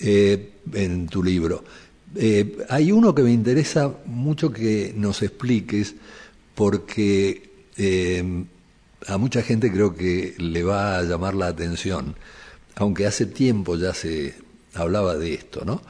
[0.00, 1.64] eh, en tu libro.
[2.16, 5.94] Eh, hay uno que me interesa mucho que nos expliques
[6.54, 7.48] porque
[9.06, 12.16] a mucha gente creo que le va a llamar la atención,
[12.74, 14.34] aunque hace tiempo ya se
[14.74, 15.82] hablaba de esto, ¿no?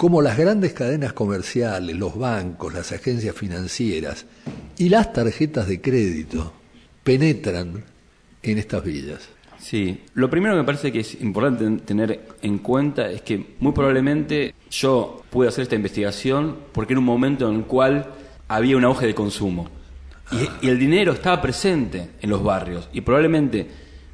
[0.00, 4.24] Como las grandes cadenas comerciales, los bancos, las agencias financieras
[4.78, 6.54] y las tarjetas de crédito
[7.04, 7.84] penetran
[8.42, 9.28] en estas villas.
[9.58, 13.44] Sí, lo primero que me parece que es importante ten- tener en cuenta es que
[13.60, 18.06] muy probablemente yo pude hacer esta investigación porque era un momento en el cual
[18.48, 19.68] había un auge de consumo.
[20.32, 22.88] Y, y el dinero estaba presente en los barrios.
[22.94, 23.66] Y probablemente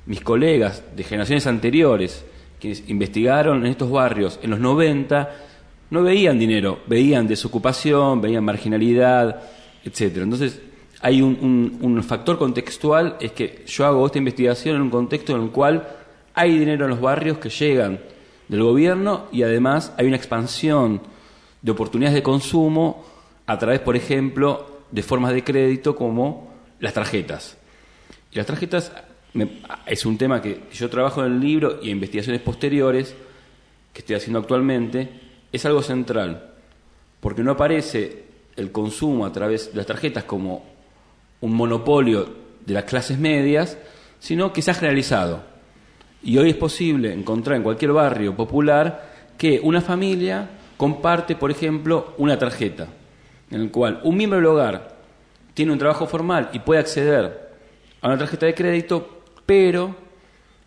[0.07, 2.25] mis colegas de generaciones anteriores,
[2.59, 5.42] quienes investigaron en estos barrios en los 90,
[5.90, 9.42] no veían dinero, veían desocupación, veían marginalidad,
[9.85, 10.25] etcétera.
[10.25, 10.61] Entonces,
[11.01, 15.51] hay un, factor contextual, es que yo hago esta investigación en un contexto en el
[15.51, 15.87] cual
[16.35, 18.01] hay dinero en los barrios que llegan
[18.49, 21.01] del gobierno y además hay una expansión
[21.62, 23.05] de oportunidades de consumo
[23.46, 27.57] a través, por ejemplo, de formas de crédito como las tarjetas.
[28.33, 28.92] Y las tarjetas
[29.35, 33.14] me- es un tema que yo trabajo en el libro y en investigaciones posteriores
[33.92, 35.09] que estoy haciendo actualmente,
[35.53, 36.55] es algo central,
[37.21, 38.25] porque no aparece
[38.57, 40.65] el consumo a través de las tarjetas como
[41.41, 42.27] un monopolio
[42.65, 43.79] de las clases medias,
[44.19, 45.43] sino que se ha generalizado.
[46.23, 52.15] Y hoy es posible encontrar en cualquier barrio popular que una familia comparte, por ejemplo,
[52.19, 52.89] una tarjeta,
[53.51, 54.97] en el cual un miembro del hogar
[55.55, 57.51] tiene un trabajo formal y puede acceder
[58.01, 59.95] a una tarjeta de crédito, pero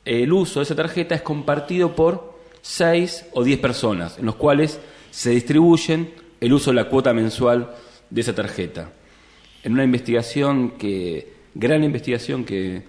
[0.06, 2.29] el uso de esa tarjeta es compartido por
[2.62, 4.80] seis o diez personas, en los cuales
[5.12, 7.76] se distribuyen el uso de la cuota mensual
[8.10, 8.92] de esa tarjeta.
[9.64, 12.84] En una investigación que, gran investigación que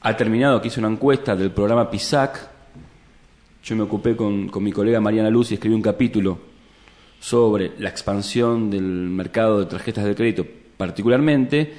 [0.00, 2.50] ha terminado, que hizo una encuesta del programa PISAC,
[3.64, 6.38] yo me ocupé con, con mi colega Mariana Luz y escribí un capítulo
[7.20, 11.74] sobre la expansión del mercado de tarjetas de crédito particularmente,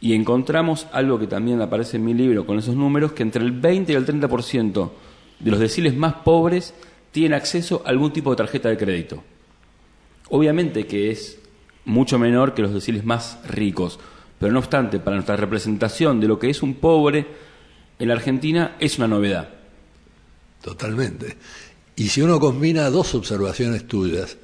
[0.00, 3.52] y encontramos algo que también aparece en mi libro con esos números, que entre el
[3.52, 4.90] 20 y el 30%
[5.38, 6.74] de los deciles más pobres
[7.12, 9.22] tienen acceso a algún tipo de tarjeta de crédito.
[10.30, 11.38] Obviamente que es
[11.84, 13.98] mucho menor que los deciles más ricos,
[14.38, 17.26] pero no obstante, para nuestra representación de lo que es un pobre
[17.98, 19.48] en la Argentina es una novedad.
[20.62, 21.36] Totalmente.
[21.94, 24.36] Y si uno combina dos observaciones tuyas,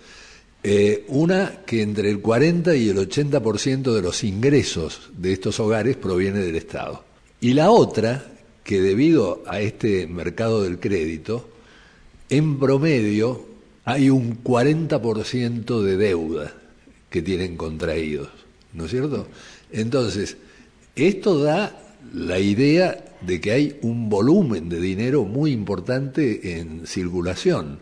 [0.63, 5.97] eh, una que entre el 40 y el 80% de los ingresos de estos hogares
[5.97, 7.05] proviene del Estado.
[7.41, 8.32] Y la otra,
[8.65, 11.49] que debido a este mercado del crédito,
[12.29, 13.47] en promedio
[13.85, 16.55] hay un 40% de deuda
[17.11, 18.29] que tienen contraídos,
[18.73, 19.27] ¿no es cierto?
[19.71, 20.37] Entonces,
[20.95, 21.79] esto da
[22.15, 27.79] la idea de que hay un volumen de dinero muy importante en circulación.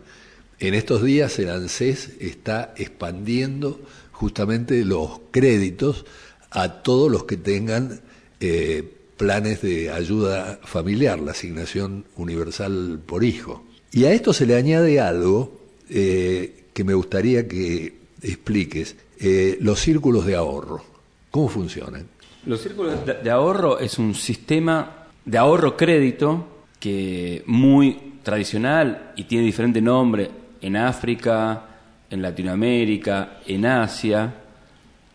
[0.59, 6.05] En estos días el ANSES está expandiendo justamente los créditos
[6.51, 8.01] a todos los que tengan
[8.39, 13.63] eh, planes de ayuda familiar, la asignación universal por hijo.
[13.91, 15.59] Y a esto se le añade algo
[15.91, 17.93] eh, que me gustaría que
[18.23, 20.83] expliques, eh, los círculos de ahorro.
[21.29, 22.07] ¿Cómo funcionan?
[22.47, 29.45] Los círculos de, ahorro es un sistema de ahorro crédito que muy tradicional y tiene
[29.45, 31.67] diferente nombre en África,
[32.09, 34.33] en Latinoamérica, en Asia.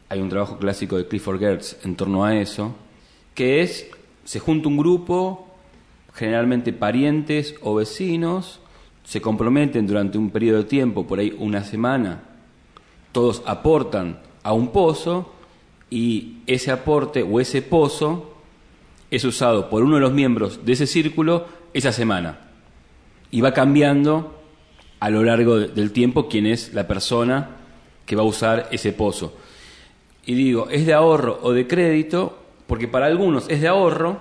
[0.09, 2.73] Hay un trabajo clásico de Clifford Gertz en torno a eso,
[3.37, 3.89] que es
[4.24, 5.47] se junta un grupo,
[6.12, 8.59] generalmente parientes o vecinos,
[9.05, 12.24] se comprometen durante un periodo de tiempo, por ahí una semana,
[13.12, 15.32] todos aportan a un pozo
[15.91, 18.34] y ese aporte o ese pozo
[19.12, 22.41] es usado por uno de los miembros de ese círculo esa semana.
[23.30, 24.41] Y va cambiando
[24.99, 27.51] a lo largo de- del tiempo quién es la persona
[28.07, 29.34] que va a usar ese pozo.
[30.24, 32.39] Y digo, ¿es de ahorro o de crédito?
[32.67, 34.19] Porque para algunos es de ahorro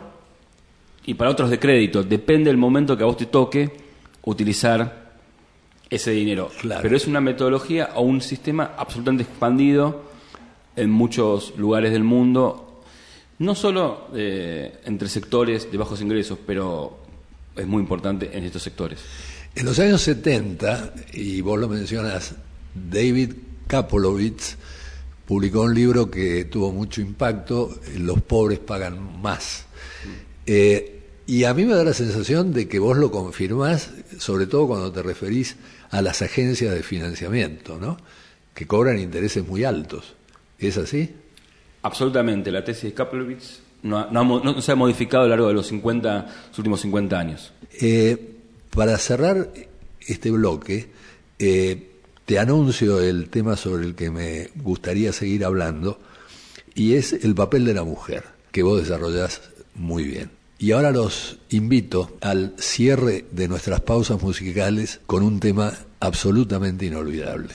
[1.05, 2.03] y para otros de crédito.
[2.03, 3.71] Depende del momento que a vos te toque
[4.23, 5.05] utilizar
[5.89, 6.51] ese dinero.
[6.61, 6.81] Claro.
[6.81, 10.03] Pero es una metodología o un sistema absolutamente expandido
[10.75, 12.81] en muchos lugares del mundo,
[13.39, 16.99] no solo eh, entre sectores de bajos ingresos, pero
[17.55, 18.99] es muy importante en estos sectores.
[19.55, 22.35] En los años 70, y vos lo mencionas,
[22.73, 23.33] David
[23.67, 24.57] Kapolovitz
[25.25, 29.65] publicó un libro que tuvo mucho impacto, Los pobres pagan más.
[30.45, 34.67] Eh, y a mí me da la sensación de que vos lo confirmás, sobre todo
[34.67, 35.55] cuando te referís
[35.89, 37.97] a las agencias de financiamiento, ¿no?
[38.53, 40.15] que cobran intereses muy altos.
[40.59, 41.13] ¿Es así?
[41.81, 46.25] Absolutamente, la tesis de Kaplowitz no, se ha modificado a lo largo de los 50,
[46.49, 47.53] los últimos 50 años.
[47.79, 48.35] Eh,
[48.71, 49.49] para cerrar
[49.99, 50.87] este bloque,
[51.37, 51.91] eh,
[52.25, 55.99] te anuncio el tema sobre el que me gustaría seguir hablando,
[56.73, 59.41] y es el papel de la mujer, que vos desarrollás
[59.75, 60.31] muy bien.
[60.57, 67.53] Y ahora los invito al cierre de nuestras pausas musicales con un tema absolutamente inolvidable.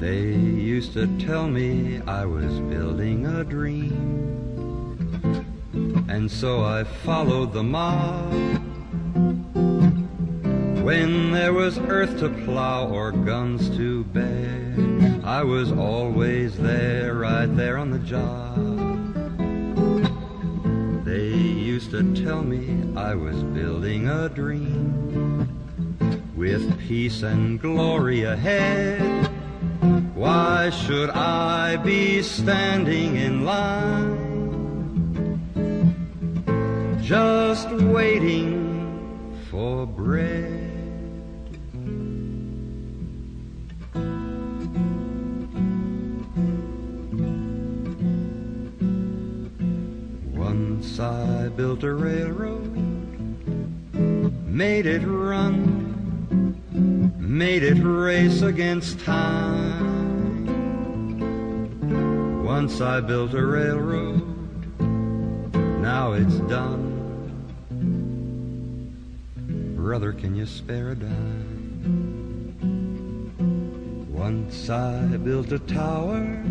[0.00, 4.32] They used to tell me I was building a dream.
[6.12, 8.30] And so I followed the mob.
[10.84, 14.76] When there was earth to plow or guns to bear,
[15.24, 18.58] I was always there, right there on the job.
[21.06, 25.48] They used to tell me I was building a dream
[26.36, 29.30] with peace and glory ahead.
[30.14, 34.11] Why should I be standing in line?
[37.12, 40.48] Just waiting for bread.
[50.34, 52.72] Once I built a railroad,
[54.46, 56.56] made it run,
[57.18, 59.92] made it race against time.
[62.42, 64.22] Once I built a railroad,
[65.82, 66.81] now it's done.
[69.92, 72.56] Brother, can you spare a dime?
[74.10, 76.42] Once I built a tower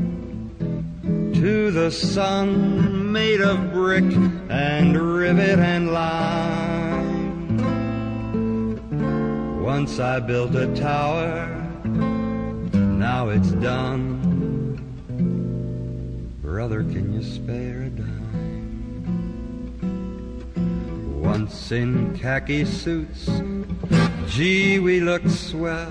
[1.01, 4.03] to the sun made of brick
[4.47, 7.57] and rivet and lime.
[9.63, 11.47] Once I built a tower,
[12.73, 14.21] now it's done.
[16.43, 17.80] Brother, can you spare
[21.31, 23.29] Once in khaki suits,
[24.27, 25.87] gee, we looked swell,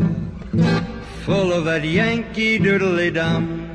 [1.24, 3.66] full of that Yankee doodly dum.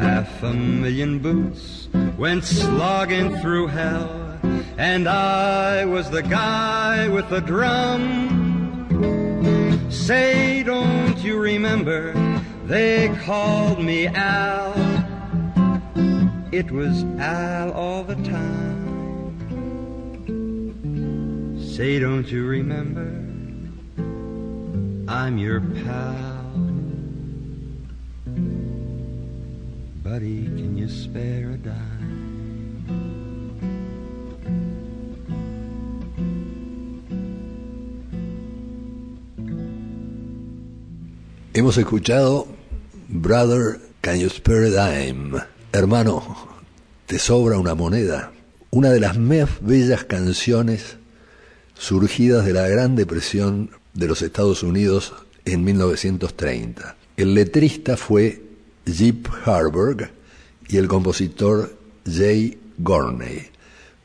[0.00, 1.88] Half a million boots
[2.18, 4.40] went slogging through hell,
[4.78, 8.02] and I was the guy with the drum.
[9.90, 12.12] Say, don't you remember?
[12.64, 14.74] They called me Al.
[16.50, 18.71] It was Al all the time.
[21.82, 23.02] Don't you remember?
[25.10, 26.54] I'm your pal.
[30.04, 32.86] Buddy, can you spare a dime?
[41.52, 42.46] Hemos escuchado
[43.08, 45.42] Brother, Can You Spare a Dime?
[45.72, 46.22] Hermano,
[47.06, 48.30] ¿te sobra una moneda?
[48.70, 51.01] Una de las más bellas canciones
[51.78, 55.14] surgidas de la Gran Depresión de los Estados Unidos
[55.44, 56.96] en 1930.
[57.16, 58.42] El letrista fue
[58.86, 60.10] Jeep Harburg
[60.68, 63.50] y el compositor Jay Gorney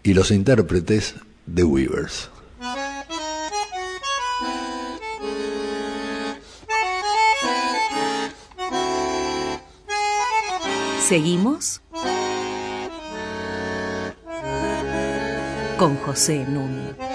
[0.04, 1.16] y los intérpretes
[1.54, 2.30] The Weavers.
[11.08, 11.82] Seguimos
[15.78, 17.07] con José Nun.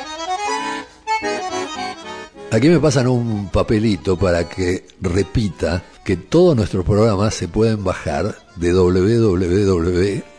[2.52, 8.36] Aquí me pasan un papelito para que repita que todos nuestros programas se pueden bajar
[8.56, 8.74] de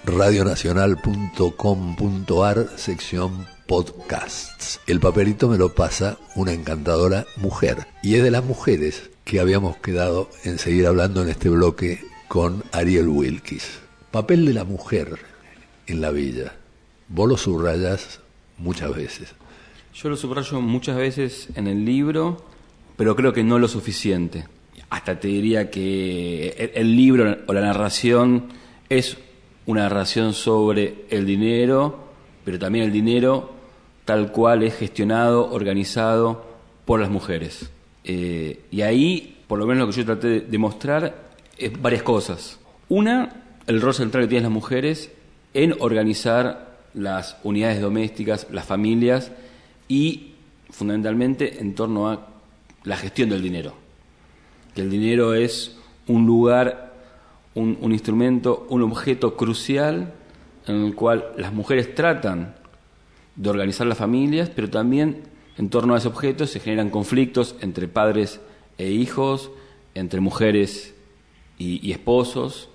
[0.05, 4.79] radionacional.com.ar, sección podcasts.
[4.85, 7.87] El papelito me lo pasa una encantadora mujer.
[8.03, 12.63] Y es de las mujeres que habíamos quedado en seguir hablando en este bloque con
[12.73, 13.79] Ariel Wilkis.
[14.11, 15.17] Papel de la mujer
[15.87, 16.53] en la villa.
[17.07, 18.19] Vos lo subrayas
[18.59, 19.33] muchas veces.
[19.93, 22.43] Yo lo subrayo muchas veces en el libro,
[22.97, 24.45] pero creo que no lo suficiente.
[24.89, 28.45] Hasta te diría que el, libro o la narración
[28.89, 29.17] es
[29.67, 32.07] una narración sobre el dinero,
[32.43, 33.53] pero también el dinero
[34.03, 36.43] tal cual es gestionado, organizado
[36.85, 37.69] por las mujeres.
[38.03, 42.59] Eh, y ahí, por lo menos lo que yo traté de mostrar, es varias cosas.
[42.89, 45.11] Una, el rol central que tienen las mujeres
[45.53, 49.31] en organizar las unidades domésticas, las familias
[49.87, 50.33] y
[50.69, 52.27] fundamentalmente en torno a
[52.83, 53.73] la gestión del dinero.
[54.75, 55.77] Que el dinero es
[56.07, 56.93] un lugar,
[57.53, 60.13] un, instrumento, un objeto crucial
[60.67, 62.55] en el cual las mujeres tratan
[63.35, 65.23] de organizar las familias, pero también
[65.57, 68.41] en torno a ese objeto se generan conflictos entre padres
[68.77, 69.51] e hijos,
[69.93, 70.95] entre mujeres
[71.57, 72.69] y, y esposos,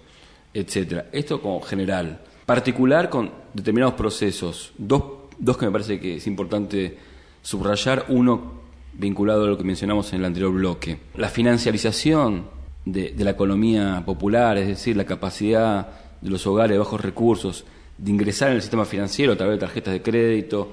[0.54, 1.06] etcétera.
[1.12, 2.20] Esto como general.
[2.46, 4.72] Particular con determinados procesos.
[4.78, 5.02] Dos,
[5.38, 6.98] dos que me parece que es importante
[7.42, 8.06] subrayar.
[8.08, 8.58] Uno
[8.92, 10.98] vinculado a lo que mencionamos en el anterior bloque.
[11.16, 12.46] La financiarización
[12.84, 15.88] de, de la economía popular, es decir, la capacidad
[16.20, 17.64] de los hogares de bajos recursos
[17.96, 20.70] de ingresar en el sistema financiero a través de tarjetas de crédito,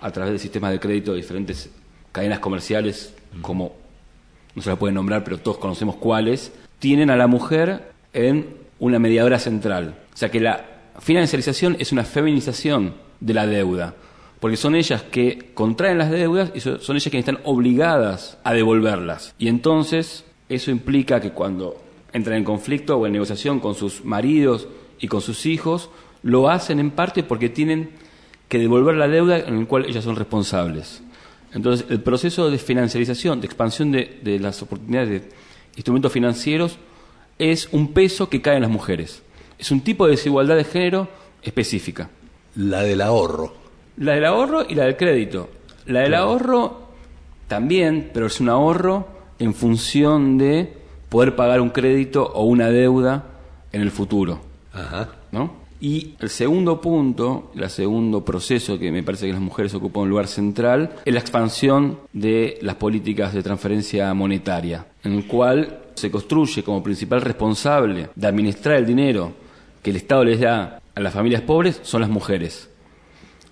[0.00, 1.70] a través de sistemas de crédito de diferentes
[2.12, 3.74] cadenas comerciales, como
[4.54, 8.98] no se la pueden nombrar, pero todos conocemos cuáles, tienen a la mujer en una
[8.98, 9.98] mediadora central.
[10.12, 10.64] O sea que la
[11.00, 13.94] financiarización es una feminización de la deuda,
[14.40, 19.34] porque son ellas que contraen las deudas y son ellas quienes están obligadas a devolverlas.
[19.38, 21.76] Y entonces eso implica que cuando
[22.12, 24.68] entran en conflicto o en negociación con sus maridos
[24.98, 25.90] y con sus hijos,
[26.22, 27.90] lo hacen en parte porque tienen
[28.48, 31.02] que devolver la deuda en la cual ellas son responsables.
[31.52, 35.28] Entonces, el proceso de financiarización, de expansión de, las oportunidades de
[35.76, 36.78] instrumentos financieros,
[37.38, 39.22] es un peso que cae en las mujeres.
[39.58, 41.08] Es un tipo de desigualdad de género
[41.42, 42.10] específica.
[42.54, 43.54] La del ahorro.
[43.98, 45.48] La del ahorro y la del crédito.
[45.86, 46.24] La del claro.
[46.24, 46.88] ahorro
[47.48, 50.72] también, pero es un ahorro en función de
[51.08, 53.24] poder pagar un crédito o una deuda
[53.72, 54.40] en el futuro.
[54.72, 55.08] Ajá.
[55.32, 55.68] ¿No?
[55.80, 60.10] Y el segundo punto, el segundo proceso que me parece que las mujeres ocupan un
[60.10, 66.10] lugar central, es la expansión de las políticas de transferencia monetaria, en el cual se
[66.10, 69.32] construye como principal responsable de administrar el dinero
[69.82, 72.68] que el Estado les da a las familias pobres son las mujeres.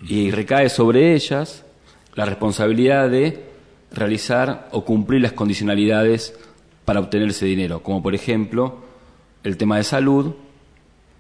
[0.03, 1.65] Y recae sobre ellas
[2.15, 3.45] la responsabilidad de
[3.93, 6.35] realizar o cumplir las condicionalidades
[6.85, 8.85] para obtener ese dinero, como por ejemplo
[9.43, 10.35] el tema de salud,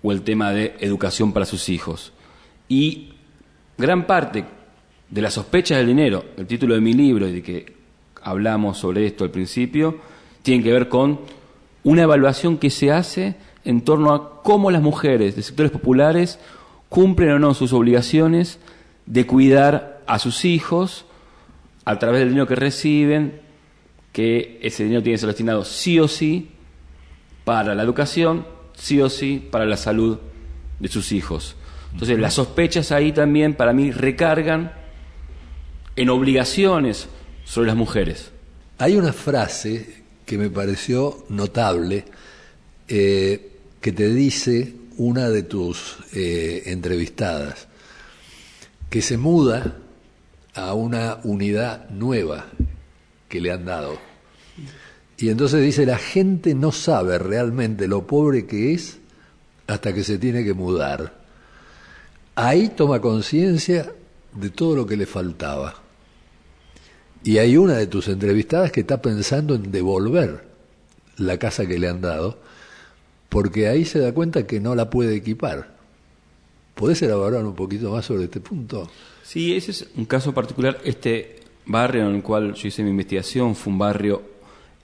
[0.02, 2.12] o el tema de educación para sus hijos.
[2.68, 3.08] Y
[3.76, 4.44] gran parte
[5.10, 7.76] de las sospechas del dinero, el título de mi libro y de que
[8.22, 9.98] hablamos sobre esto al principio,
[10.42, 11.20] tiene que ver con
[11.82, 16.38] una evaluación que se hace en torno a cómo las mujeres de sectores populares
[16.88, 18.58] cumplen o no sus obligaciones
[19.06, 21.04] de cuidar a sus hijos
[21.84, 23.40] a través del dinero que reciben,
[24.12, 26.50] que ese dinero tiene que ser destinado sí o sí
[27.44, 30.18] para la educación, sí o sí para la salud
[30.80, 31.56] de sus hijos.
[31.92, 34.72] Entonces, las sospechas ahí también para mí recargan
[35.94, 37.08] en obligaciones
[37.44, 38.32] sobre las mujeres.
[38.78, 42.04] Hay una frase que me pareció notable
[42.88, 47.68] eh, que te dice una de tus eh, entrevistadas,
[48.90, 49.76] que se muda
[50.54, 52.46] a una unidad nueva
[53.28, 53.98] que le han dado
[55.18, 58.98] y entonces dice, la gente no sabe realmente lo pobre que es
[59.66, 61.24] hasta que se tiene que mudar.
[62.34, 63.92] Ahí toma conciencia
[64.34, 65.74] de todo lo que le faltaba.
[67.24, 70.44] Y hay una de tus entrevistadas que está pensando en devolver
[71.16, 72.38] la casa que le han dado,
[73.28, 75.74] porque ahí se da cuenta que no la puede equipar.
[76.74, 78.88] ¿Podés elaborar un poquito más sobre este punto?
[79.22, 80.78] Sí, ese es un caso particular.
[80.84, 84.22] Este barrio en el cual yo hice mi investigación fue un barrio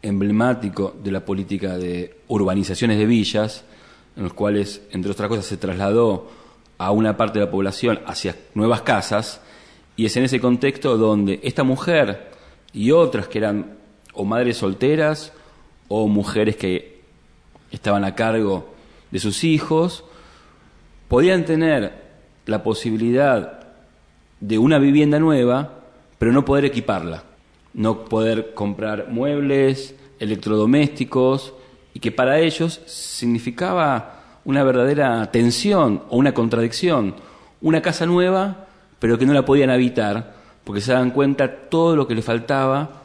[0.01, 3.65] emblemático de la política de urbanizaciones de villas,
[4.17, 6.31] en los cuales, entre otras cosas, se trasladó
[6.79, 9.41] a una parte de la población hacia nuevas casas,
[9.97, 12.31] y es en ese contexto donde esta mujer
[12.73, 13.77] y otras que eran
[14.15, 15.33] o madres solteras
[15.89, 16.92] o mujeres que
[17.73, 18.73] estaban a cargo
[19.11, 20.05] de sus hijos,
[21.09, 22.03] podían tener
[22.47, 23.61] la posibilidad
[24.41, 25.81] de una vivienda nueva,
[26.19, 27.25] pero no poder equiparla
[27.75, 31.55] no poder comprar muebles, electrodomésticos,
[31.95, 37.15] y que para ellos significaba una verdadera tensión o una contradicción.
[37.61, 38.67] Una casa nueva,
[38.99, 43.03] pero que no la podían habitar, porque se dan cuenta todo lo que les faltaba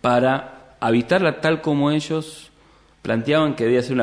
[0.00, 2.50] para habitarla tal como ellos
[3.04, 3.98] planteaban que debía ser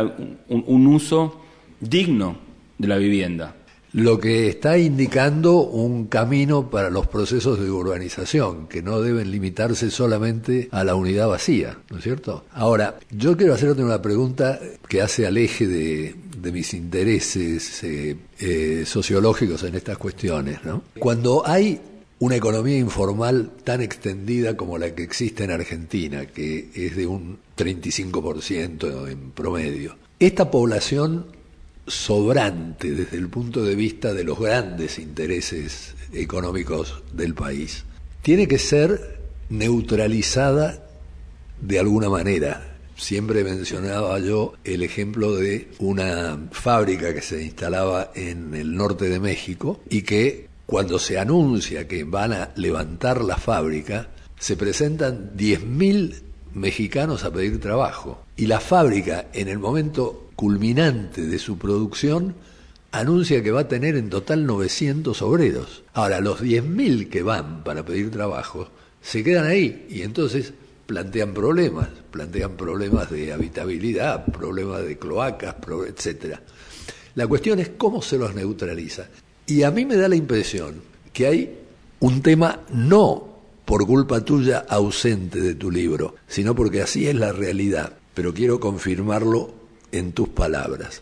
[0.48, 1.42] un, uso
[1.80, 2.38] digno
[2.78, 3.56] de la vivienda.
[3.94, 9.90] Lo que está indicando un camino para los procesos de urbanización, que no deben limitarse
[9.90, 12.46] solamente a la unidad vacía, ¿no es cierto?
[12.54, 18.16] Ahora, yo quiero hacerte una pregunta que hace al eje de, de mis intereses eh,
[18.40, 20.84] eh, sociológicos en estas cuestiones, ¿no?
[21.00, 21.82] Cuando hay
[22.20, 27.40] una economía informal tan extendida como la que existe en Argentina, que es de un
[27.66, 31.28] 35% en promedio, esta población
[31.88, 37.84] sobrante desde el punto de vista de los grandes intereses económicos del país,
[38.22, 40.88] tiene que ser neutralizada
[41.60, 42.78] de alguna manera.
[42.96, 49.20] Siempre mencionaba yo el ejemplo de una fábrica que se instalaba en el norte de
[49.20, 54.10] México y que cuando se anuncia que van a levantar la fábrica,
[54.40, 58.24] se presentan 10.000 mexicanos a pedir trabajo.
[58.36, 62.36] Y la fábrica, en el momento culminante de su producción,
[62.92, 65.84] anuncia que va a tener en total 900 obreros.
[65.94, 68.70] Ahora, los 10.000 que van para pedir trabajo
[69.02, 70.54] se quedan ahí y entonces
[70.86, 75.56] plantean problemas, plantean problemas de habitabilidad, problemas de cloacas,
[75.88, 76.42] etcétera.
[77.16, 79.08] La cuestión es cómo se los neutraliza.
[79.46, 80.82] Y a mí me da la impresión
[81.14, 81.60] que hay
[82.00, 83.31] un tema no
[83.72, 88.60] por culpa tuya ausente de tu libro, sino porque así es la realidad, pero quiero
[88.60, 89.54] confirmarlo
[89.94, 91.02] en tus palabras.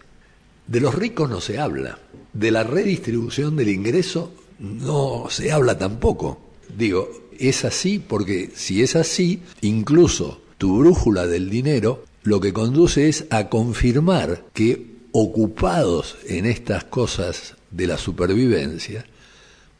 [0.67, 1.97] De los ricos no se habla,
[2.31, 6.41] de la redistribución del ingreso no se habla tampoco.
[6.77, 7.09] Digo,
[7.39, 13.25] es así porque si es así, incluso tu brújula del dinero lo que conduce es
[13.31, 19.07] a confirmar que ocupados en estas cosas de la supervivencia,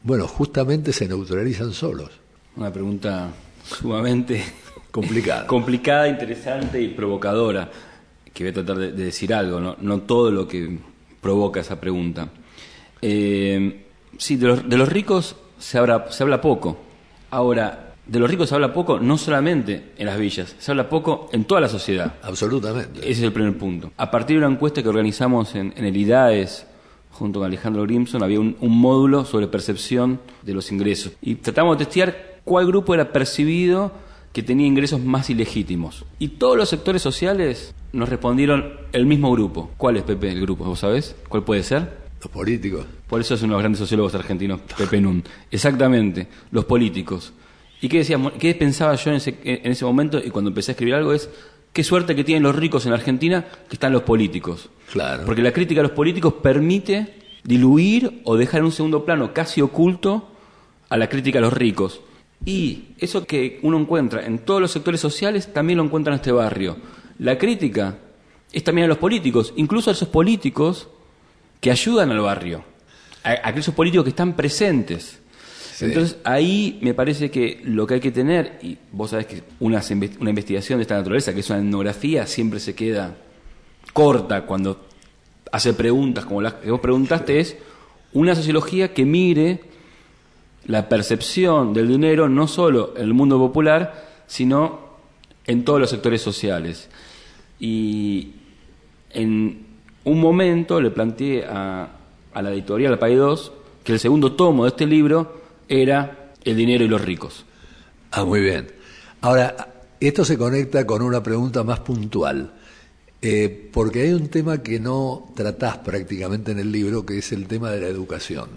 [0.02, 2.19] bueno, justamente se neutralizan solos.
[2.60, 3.30] Una pregunta
[3.64, 4.44] sumamente
[4.90, 5.46] Complicada.
[5.46, 7.70] complicada, interesante y provocadora.
[8.34, 9.76] Que voy a tratar de, de decir algo, ¿no?
[9.80, 10.78] no todo lo que
[11.22, 12.28] provoca esa pregunta.
[13.00, 13.84] Eh,
[14.18, 16.76] sí, de los, de los ricos se habla, se habla poco.
[17.30, 21.30] Ahora, de los ricos se habla poco no solamente en las villas, se habla poco
[21.32, 22.16] en toda la sociedad.
[22.22, 23.00] Absolutamente.
[23.00, 23.90] Ese es el primer punto.
[23.96, 26.66] A partir de una encuesta que organizamos en, en el IDAES
[27.12, 31.12] junto con Alejandro Grimson, había un, un módulo sobre percepción de los ingresos.
[31.22, 33.92] Y tratamos de testear cuál grupo era percibido
[34.32, 36.04] que tenía ingresos más ilegítimos.
[36.18, 39.70] Y todos los sectores sociales nos respondieron el mismo grupo.
[39.76, 40.64] ¿Cuál es, Pepe, el grupo?
[40.64, 41.14] ¿Vos sabés?
[41.28, 41.96] ¿Cuál puede ser?
[42.20, 42.86] Los políticos.
[43.06, 45.22] Por eso es uno de los grandes sociólogos argentinos, Pepe Nun.
[45.48, 47.32] Exactamente, los políticos.
[47.80, 48.32] ¿Y qué decíamos?
[48.32, 51.30] ¿Qué pensaba yo en ese, en ese momento y cuando empecé a escribir algo es
[51.72, 54.70] qué suerte que tienen los ricos en Argentina que están los políticos?
[54.90, 55.22] Claro.
[55.24, 59.60] Porque la crítica a los políticos permite diluir o dejar en un segundo plano casi
[59.60, 60.32] oculto
[60.88, 62.00] a la crítica a los ricos.
[62.44, 66.32] Y eso que uno encuentra en todos los sectores sociales también lo encuentra en este
[66.32, 66.76] barrio.
[67.18, 67.98] La crítica
[68.52, 70.88] es también a los políticos, incluso a esos políticos
[71.60, 72.64] que ayudan al barrio,
[73.22, 75.20] a, a aquellos políticos que están presentes.
[75.74, 75.84] Sí.
[75.86, 79.82] Entonces ahí me parece que lo que hay que tener, y vos sabés que una,
[80.20, 83.16] una investigación de esta naturaleza, que es una etnografía, siempre se queda
[83.92, 84.86] corta cuando
[85.52, 87.56] hace preguntas como las que vos preguntaste, es
[88.12, 89.60] una sociología que mire
[90.70, 94.90] la percepción del dinero no solo en el mundo popular, sino
[95.44, 96.88] en todos los sectores sociales.
[97.58, 98.34] Y
[99.10, 99.66] en
[100.04, 101.88] un momento le planteé a,
[102.32, 103.52] a la editorial País 2
[103.82, 107.44] que el segundo tomo de este libro era El dinero y los ricos.
[108.12, 108.68] Ah, muy bien.
[109.22, 112.52] Ahora, esto se conecta con una pregunta más puntual,
[113.20, 117.48] eh, porque hay un tema que no tratás prácticamente en el libro, que es el
[117.48, 118.48] tema de la educación.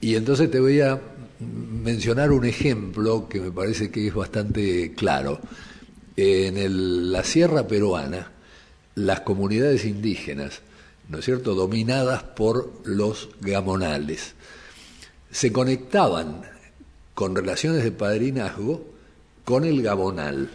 [0.00, 1.00] Y entonces te voy a
[1.40, 5.40] mencionar un ejemplo que me parece que es bastante claro.
[6.16, 8.32] En el- la sierra peruana,
[8.96, 10.60] las comunidades indígenas,
[11.08, 14.34] ¿no es cierto?, dominadas por los gamonales,
[15.30, 16.42] se conectaban
[17.14, 18.84] con relaciones de padrinazgo
[19.44, 20.50] con el gamonal.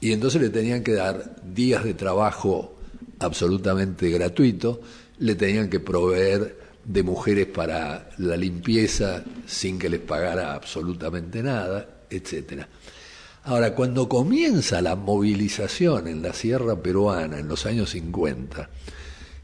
[0.00, 2.76] Y entonces le tenían que dar días de trabajo
[3.18, 4.80] absolutamente gratuito,
[5.18, 6.59] le tenían que proveer
[6.90, 12.68] de mujeres para la limpieza sin que les pagara absolutamente nada, etcétera.
[13.44, 18.68] Ahora, cuando comienza la movilización en la sierra peruana en los años 50,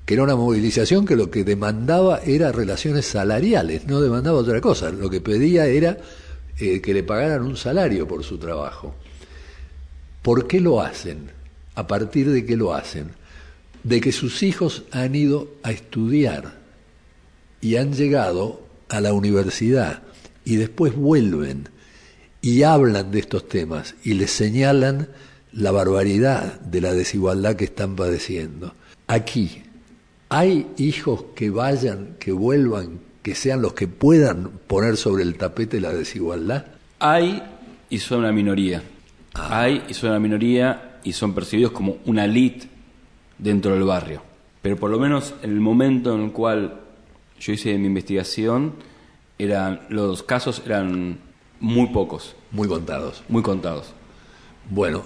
[0.04, 4.90] que era una movilización que lo que demandaba era relaciones salariales, no demandaba otra cosa,
[4.90, 5.98] lo que pedía era
[6.58, 8.94] eh, que le pagaran un salario por su trabajo.
[10.22, 11.30] ¿Por qué lo hacen?
[11.74, 13.10] ¿A partir de qué lo hacen?
[13.86, 16.58] de que sus hijos han ido a estudiar
[17.66, 20.04] y han llegado a la universidad
[20.44, 21.68] y después vuelven
[22.40, 25.08] y hablan de estos temas y les señalan
[25.50, 28.72] la barbaridad de la desigualdad que están padeciendo.
[29.08, 29.64] Aquí,
[30.28, 35.80] ¿hay hijos que vayan, que vuelvan, que sean los que puedan poner sobre el tapete
[35.80, 36.66] la desigualdad?
[37.00, 37.42] Hay
[37.90, 38.80] y son una minoría.
[39.34, 42.68] Hay y son una minoría y son percibidos como una elite
[43.38, 44.22] dentro del barrio.
[44.62, 46.85] Pero por lo menos en el momento en el cual
[47.40, 48.74] yo hice mi investigación,
[49.38, 51.18] eran, los casos eran
[51.60, 53.22] muy pocos, Muy contados.
[53.28, 53.92] muy contados.
[54.70, 55.02] Bueno,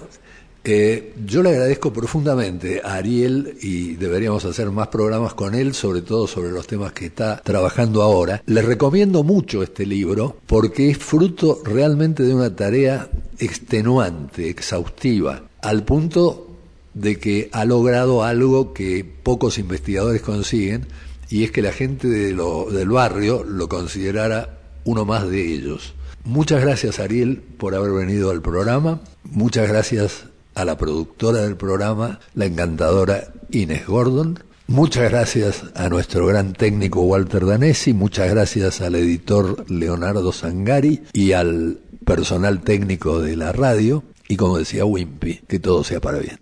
[0.63, 6.01] eh, yo le agradezco profundamente a Ariel y deberíamos hacer más programas con él, sobre
[6.01, 8.43] todo sobre los temas que está trabajando ahora.
[8.45, 13.09] Le recomiendo mucho este libro porque es fruto realmente de una tarea
[13.39, 16.47] extenuante, exhaustiva, al punto
[16.93, 20.85] de que ha logrado algo que pocos investigadores consiguen,
[21.31, 25.93] y es que la gente de lo- del barrio lo considerara uno más de ellos.
[26.23, 32.19] Muchas gracias Ariel por haber venido al programa, muchas gracias a la productora del programa,
[32.35, 38.95] la encantadora Inés Gordon, muchas gracias a nuestro gran técnico Walter Danesi, muchas gracias al
[38.95, 45.59] editor Leonardo Sangari y al personal técnico de la radio, y como decía Wimpy, que
[45.59, 46.41] todo sea para bien.